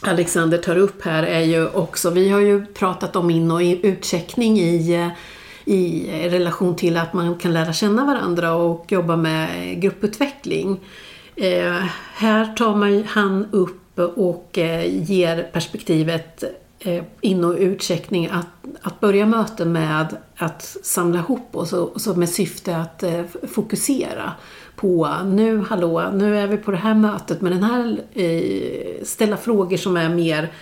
Alexander 0.00 0.58
tar 0.58 0.76
upp 0.76 1.02
här 1.02 1.22
är 1.22 1.40
ju 1.40 1.68
också, 1.68 2.10
vi 2.10 2.28
har 2.28 2.40
ju 2.40 2.66
pratat 2.66 3.16
om 3.16 3.30
in 3.30 3.50
och 3.50 3.60
utcheckning 3.60 4.58
i, 4.58 5.10
i 5.64 6.08
relation 6.28 6.76
till 6.76 6.96
att 6.96 7.12
man 7.12 7.34
kan 7.34 7.52
lära 7.52 7.72
känna 7.72 8.04
varandra 8.04 8.54
och 8.54 8.92
jobba 8.92 9.16
med 9.16 9.80
grupputveckling. 9.80 10.80
Eh, 11.36 11.84
här 12.14 12.54
tar 12.56 12.74
man, 12.74 13.04
han 13.06 13.46
upp 13.52 13.98
och 13.98 14.58
eh, 14.58 15.10
ger 15.10 15.42
perspektivet 15.42 16.44
Eh, 16.86 17.04
in 17.20 17.44
och 17.44 17.56
utcheckning 17.58 18.28
att, 18.32 18.46
att 18.82 19.00
börja 19.00 19.26
möten 19.26 19.72
med 19.72 20.16
att 20.36 20.76
samla 20.82 21.18
ihop 21.18 21.56
oss 21.56 21.72
och, 21.72 22.00
så 22.00 22.14
med 22.14 22.28
syfte 22.28 22.76
att 22.76 23.02
eh, 23.02 23.22
fokusera 23.48 24.32
på 24.76 25.08
nu, 25.24 25.64
hallå, 25.68 26.10
nu 26.14 26.38
är 26.38 26.46
vi 26.46 26.56
på 26.56 26.70
det 26.70 26.76
här 26.76 26.94
mötet 26.94 27.40
med 27.40 27.52
den 27.52 27.62
här, 27.62 27.98
eh, 28.14 29.04
ställa 29.04 29.36
frågor 29.36 29.76
som 29.76 29.96
är 29.96 30.08
mer 30.08 30.52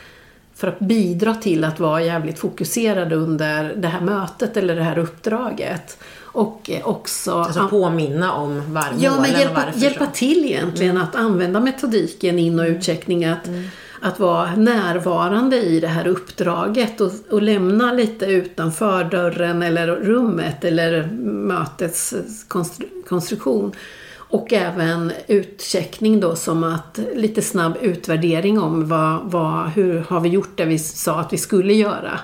för 0.55 0.69
att 0.69 0.79
bidra 0.79 1.35
till 1.35 1.65
att 1.65 1.81
vara 1.81 2.03
jävligt 2.03 2.39
fokuserad 2.39 3.13
under 3.13 3.75
det 3.77 3.89
här 3.89 4.01
mötet 4.01 4.57
eller 4.57 4.77
det 4.77 4.83
här 4.83 4.99
uppdraget. 4.99 5.99
Och 6.35 6.71
eh, 6.71 6.87
också... 6.89 7.33
Alltså 7.33 7.69
påminna 7.69 8.33
om 8.33 8.75
var 8.75 8.87
ja, 8.99 9.21
men 9.21 9.31
hjälpa, 9.31 9.65
varför. 9.67 9.81
hjälpa 9.81 10.07
till 10.07 10.45
egentligen 10.45 10.97
mm. 10.97 11.03
att 11.03 11.17
använda 11.17 11.61
metodiken 11.61 12.39
in 12.39 12.61
och 12.61 12.67
utcheckning. 12.67 13.25
Att, 13.25 13.47
mm. 13.47 13.65
att 14.01 14.21
vara 14.21 14.55
närvarande 14.55 15.63
i 15.63 15.81
det 15.81 15.89
här 15.89 16.07
uppdraget 16.07 17.01
och, 17.01 17.13
och 17.31 17.43
lämna 17.43 17.93
lite 17.93 18.27
utanför 18.27 19.05
dörren 19.05 19.63
eller 19.63 19.87
rummet 19.87 20.65
eller 20.65 21.07
mötets 21.23 22.15
konstru 22.49 22.87
konstruktion 23.09 23.73
och 24.17 24.53
även 24.53 25.13
utcheckning 25.27 26.21
då 26.21 26.37
som 26.37 26.65
att 26.65 26.99
lite 27.15 27.43
snabb 27.43 27.77
utvärdering 27.81 28.61
om 28.61 28.89
vad, 28.89 29.21
vad, 29.25 29.69
hur 29.69 29.99
har 30.09 30.21
vi 30.21 30.29
gjort 30.29 30.57
det 30.57 30.65
vi 30.65 30.79
sa 30.79 31.21
att 31.21 31.33
vi 31.33 31.39
skulle 31.39 31.75
göra. 31.75 32.21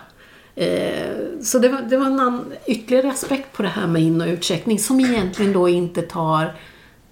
Eh, 0.61 1.40
så 1.42 1.59
det 1.59 1.68
var, 1.68 1.83
det 1.83 1.96
var 1.96 2.07
en 2.07 2.20
annan, 2.20 2.53
ytterligare 2.66 3.09
aspekt 3.09 3.53
på 3.53 3.62
det 3.62 3.68
här 3.68 3.87
med 3.87 4.03
in 4.03 4.20
och 4.20 4.27
utcheckning 4.27 4.79
som 4.79 5.01
egentligen 5.01 5.53
då 5.53 5.68
inte 5.68 6.03
tar 6.03 6.55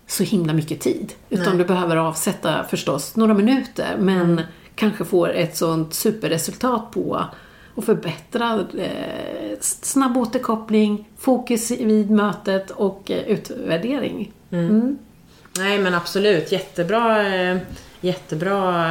så 0.06 0.22
himla 0.22 0.52
mycket 0.52 0.80
tid. 0.80 1.12
Utan 1.30 1.46
Nej. 1.46 1.58
du 1.58 1.64
behöver 1.64 1.96
avsätta 1.96 2.64
förstås 2.64 3.16
några 3.16 3.34
minuter 3.34 3.96
men 3.98 4.20
mm. 4.20 4.44
kanske 4.74 5.04
får 5.04 5.30
ett 5.30 5.56
sånt 5.56 5.94
superresultat 5.94 6.90
på 6.90 7.24
och 7.74 7.84
förbättra 7.84 8.66
eh, 8.78 9.58
snabb 9.60 10.16
återkoppling, 10.16 11.08
fokus 11.18 11.70
vid 11.70 12.10
mötet 12.10 12.70
och 12.70 13.10
eh, 13.10 13.28
utvärdering. 13.28 14.32
Mm. 14.50 14.70
Mm. 14.70 14.98
Nej 15.58 15.78
men 15.78 15.94
absolut, 15.94 16.52
jättebra, 16.52 17.34
eh, 17.34 17.58
jättebra 18.00 18.86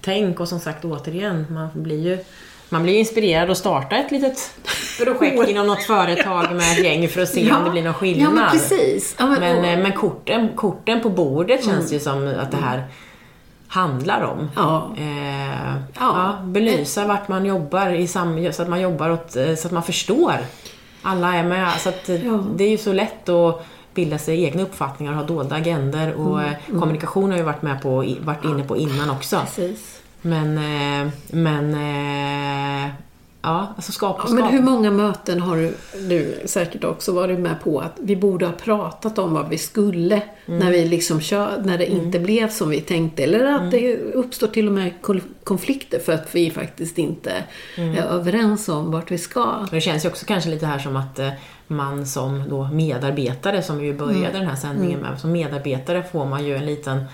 tänk 0.00 0.40
och 0.40 0.48
som 0.48 0.60
sagt 0.60 0.84
återigen, 0.84 1.46
man 1.50 1.68
blir 1.74 2.08
ju 2.08 2.18
man 2.68 2.82
blir 2.82 2.98
inspirerad 2.98 3.50
att 3.50 3.58
starta 3.58 3.96
ett 3.96 4.10
litet 4.10 4.54
projekt 5.04 5.48
inom 5.48 5.66
något 5.66 5.82
företag 5.82 6.52
med 6.52 6.72
ett 6.72 6.84
gäng 6.84 7.08
för 7.08 7.22
att 7.22 7.28
se 7.28 7.46
ja, 7.46 7.58
om 7.58 7.64
det 7.64 7.70
blir 7.70 7.82
någon 7.82 7.94
skillnad. 7.94 8.26
Ja, 8.26 8.30
men 8.30 8.50
precis. 8.50 9.16
Ja, 9.18 9.26
men, 9.26 9.40
men, 9.40 9.64
eh, 9.64 9.82
men, 9.82 9.92
korten, 9.92 10.48
korten 10.56 11.00
på 11.00 11.10
bordet 11.10 11.64
känns 11.64 11.84
mm. 11.84 11.92
ju 11.92 12.00
som 12.00 12.34
att 12.40 12.50
det 12.50 12.56
här 12.56 12.84
handlar 13.68 14.22
om. 14.22 14.50
Ja. 14.56 14.94
Eh, 14.98 15.74
ja. 15.74 15.82
ja. 15.98 16.38
belysa 16.44 17.06
vart 17.06 17.28
man 17.28 17.46
jobbar 17.46 17.90
i 17.90 18.08
sam 18.08 18.52
så 18.52 18.62
att 18.62 18.68
man 18.68 18.80
jobbar 18.80 19.10
åt, 19.10 19.30
så 19.30 19.66
att 19.66 19.72
man 19.72 19.82
förstår. 19.82 20.34
Alla 21.02 21.34
är 21.34 21.44
med. 21.44 21.72
Så 21.78 21.88
att 21.88 22.06
Det 22.56 22.64
är 22.64 22.70
ju 22.70 22.78
så 22.78 22.92
lätt 22.92 23.28
att 23.28 23.66
bilda 23.94 24.18
sig 24.18 24.44
egna 24.44 24.62
uppfattningar 24.62 25.12
och 25.12 25.18
ha 25.18 25.24
dolda 25.24 25.56
agender 25.56 26.14
och 26.14 26.40
mm, 26.40 26.54
mm. 26.66 26.80
kommunikation 26.80 27.30
har 27.30 27.38
ju 27.38 27.44
varit 27.44 27.62
med 27.62 27.82
på, 27.82 28.14
varit 28.20 28.44
inne 28.44 28.62
på 28.62 28.76
innan 28.76 29.10
också. 29.10 29.40
Precis. 29.40 30.00
Men, 30.26 30.58
eh, 30.58 31.12
men 31.30 31.74
eh, 31.74 32.90
ja, 33.42 33.72
alltså 33.76 33.92
skapa, 33.92 34.26
skapa. 34.26 34.34
Men 34.34 34.52
hur 34.52 34.62
många 34.62 34.90
möten 34.90 35.40
har 35.40 35.56
du, 35.56 35.74
du 36.08 36.42
säkert 36.44 36.84
också 36.84 37.12
varit 37.12 37.38
med 37.38 37.60
på 37.64 37.80
att 37.80 37.92
vi 38.00 38.16
borde 38.16 38.46
ha 38.46 38.52
pratat 38.52 39.18
om 39.18 39.34
vad 39.34 39.48
vi 39.48 39.58
skulle 39.58 40.22
mm. 40.46 40.58
när 40.58 40.70
vi 40.70 40.84
liksom 40.84 41.20
kör, 41.20 41.62
när 41.64 41.78
det 41.78 41.86
inte 41.86 42.18
mm. 42.18 42.22
blev 42.22 42.48
som 42.48 42.70
vi 42.70 42.80
tänkte. 42.80 43.22
Eller 43.22 43.44
att 43.44 43.60
mm. 43.60 43.70
det 43.70 43.96
uppstår 43.96 44.46
till 44.46 44.66
och 44.66 44.72
med 44.72 44.92
konflikter 45.44 45.98
för 45.98 46.12
att 46.12 46.34
vi 46.34 46.50
faktiskt 46.50 46.98
inte 46.98 47.32
mm. 47.76 47.94
är 47.94 48.02
överens 48.02 48.68
om 48.68 48.90
vart 48.90 49.10
vi 49.10 49.18
ska. 49.18 49.66
Det 49.70 49.80
känns 49.80 50.04
ju 50.04 50.08
också 50.08 50.26
kanske 50.26 50.50
lite 50.50 50.66
här 50.66 50.78
som 50.78 50.96
att 50.96 51.20
man 51.66 52.06
som 52.06 52.48
då 52.48 52.68
medarbetare, 52.72 53.62
som 53.62 53.78
vi 53.78 53.92
började 53.92 54.26
mm. 54.26 54.32
den 54.32 54.46
här 54.46 54.56
sändningen 54.56 55.00
med, 55.00 55.20
som 55.20 55.32
medarbetare 55.32 56.02
får 56.12 56.24
man 56.24 56.44
ju 56.44 56.56
en 56.56 56.66
liten 56.66 57.04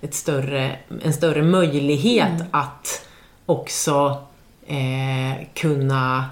ett 0.00 0.14
större, 0.14 0.76
en 1.02 1.12
större 1.12 1.42
möjlighet 1.42 2.28
mm. 2.28 2.46
att 2.50 3.06
också 3.46 4.22
eh, 4.66 5.46
kunna 5.54 6.24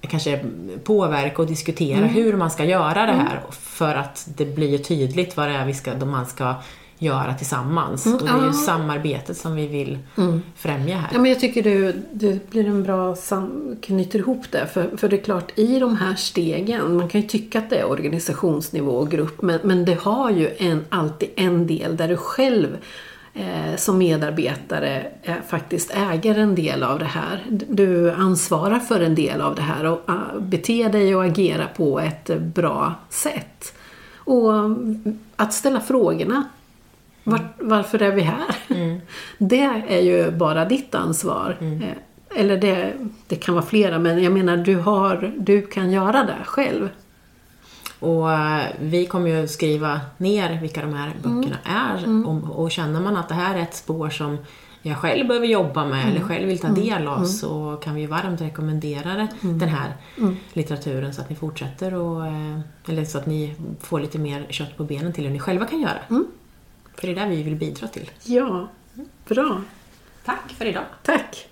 kanske 0.00 0.40
påverka 0.84 1.42
och 1.42 1.48
diskutera 1.48 1.98
mm. 1.98 2.08
hur 2.08 2.36
man 2.36 2.50
ska 2.50 2.64
göra 2.64 3.06
det 3.06 3.12
mm. 3.12 3.26
här 3.26 3.40
för 3.50 3.94
att 3.94 4.28
det 4.36 4.44
blir 4.44 4.78
tydligt 4.78 5.36
vad 5.36 5.48
det 5.48 5.54
är 5.54 5.66
vi 5.66 5.74
ska, 5.74 5.94
man 5.94 6.26
ska 6.26 6.54
göra 7.02 7.34
tillsammans. 7.34 8.06
Mm, 8.06 8.18
och 8.18 8.24
det 8.24 8.30
är 8.30 8.46
ju 8.46 8.52
samarbetet 8.52 9.36
som 9.36 9.54
vi 9.54 9.66
vill 9.66 9.98
mm. 10.16 10.42
främja 10.56 10.96
här. 10.96 11.08
Ja, 11.12 11.18
men 11.18 11.30
jag 11.30 11.40
tycker 11.40 11.62
det, 11.62 11.94
det 12.12 12.50
blir 12.50 12.66
en 12.66 12.82
bra 12.82 13.16
sam 13.16 13.76
knyter 13.82 14.18
ihop 14.18 14.44
det. 14.50 14.66
För, 14.66 14.96
för 14.96 15.08
det 15.08 15.16
är 15.16 15.22
klart, 15.22 15.58
i 15.58 15.78
de 15.78 15.96
här 15.96 16.14
stegen, 16.14 16.96
man 16.96 17.08
kan 17.08 17.20
ju 17.20 17.26
tycka 17.26 17.58
att 17.58 17.70
det 17.70 17.76
är 17.76 17.90
organisationsnivå 17.90 18.92
och 18.92 19.10
grupp, 19.10 19.42
men, 19.42 19.60
men 19.62 19.84
det 19.84 19.94
har 20.00 20.30
ju 20.30 20.50
en, 20.58 20.84
alltid 20.88 21.28
en 21.36 21.66
del 21.66 21.96
där 21.96 22.08
du 22.08 22.16
själv 22.16 22.76
eh, 23.34 23.76
som 23.76 23.98
medarbetare 23.98 25.06
eh, 25.22 25.34
faktiskt 25.48 25.90
äger 25.94 26.38
en 26.38 26.54
del 26.54 26.82
av 26.82 26.98
det 26.98 27.04
här. 27.04 27.44
Du 27.48 28.12
ansvarar 28.12 28.78
för 28.78 29.00
en 29.00 29.14
del 29.14 29.40
av 29.40 29.54
det 29.54 29.62
här 29.62 29.84
och 29.84 30.00
uh, 30.08 30.40
bete 30.40 30.88
dig 30.88 31.16
och 31.16 31.24
agera 31.24 31.66
på 31.66 32.00
ett 32.00 32.38
bra 32.38 32.94
sätt. 33.08 33.74
Och 34.24 34.52
att 35.36 35.52
ställa 35.52 35.80
frågorna 35.80 36.44
var, 37.24 37.40
varför 37.58 38.02
är 38.02 38.12
vi 38.12 38.22
här? 38.22 38.56
Mm. 38.68 39.00
Det 39.38 39.84
är 39.88 40.00
ju 40.00 40.30
bara 40.30 40.64
ditt 40.64 40.94
ansvar. 40.94 41.56
Mm. 41.60 41.82
Eh, 41.82 41.96
eller 42.36 42.56
det, 42.56 42.92
det 43.28 43.36
kan 43.36 43.54
vara 43.54 43.64
flera, 43.64 43.98
men 43.98 44.22
jag 44.22 44.32
menar 44.32 44.56
du, 44.56 44.76
har, 44.76 45.34
du 45.38 45.62
kan 45.62 45.90
göra 45.90 46.24
det 46.24 46.44
själv. 46.44 46.88
Och 47.98 48.32
eh, 48.32 48.62
vi 48.80 49.06
kommer 49.06 49.30
ju 49.30 49.48
skriva 49.48 50.00
ner 50.18 50.60
vilka 50.60 50.80
de 50.80 50.94
här 50.94 51.12
böckerna 51.22 51.56
mm. 51.64 51.76
är. 51.76 51.98
Mm. 52.04 52.26
Och, 52.26 52.62
och 52.62 52.70
känner 52.70 53.00
man 53.00 53.16
att 53.16 53.28
det 53.28 53.34
här 53.34 53.56
är 53.56 53.62
ett 53.62 53.74
spår 53.74 54.10
som 54.10 54.38
jag 54.82 54.96
själv 54.96 55.26
behöver 55.26 55.46
jobba 55.46 55.84
med 55.86 56.02
eller 56.02 56.16
mm. 56.16 56.28
själv 56.28 56.48
vill 56.48 56.58
ta 56.58 56.68
mm. 56.68 56.80
del 56.80 57.08
av 57.08 57.24
så 57.24 57.80
kan 57.82 57.94
vi 57.94 58.06
varmt 58.06 58.40
rekommendera 58.40 59.28
den 59.40 59.68
här 59.68 59.92
litteraturen 60.52 61.14
så 61.14 61.20
att 61.20 61.30
ni 61.30 61.36
fortsätter 61.36 61.94
och, 61.94 62.26
eh, 62.26 62.60
eller 62.88 63.04
så 63.04 63.18
att 63.18 63.26
ni 63.26 63.54
får 63.80 64.00
lite 64.00 64.18
mer 64.18 64.46
kött 64.50 64.76
på 64.76 64.84
benen 64.84 65.12
till 65.12 65.24
hur 65.24 65.30
ni 65.30 65.38
själva 65.38 65.66
kan 65.66 65.80
göra. 65.80 65.98
För 66.94 67.06
det 67.06 67.12
är 67.12 67.14
där 67.14 67.26
vi 67.28 67.42
vill 67.42 67.56
bidra 67.56 67.88
till. 67.88 68.10
Ja, 68.24 68.68
bra. 69.28 69.62
Tack 70.24 70.52
för 70.52 70.64
idag. 70.64 70.84
Tack. 71.02 71.48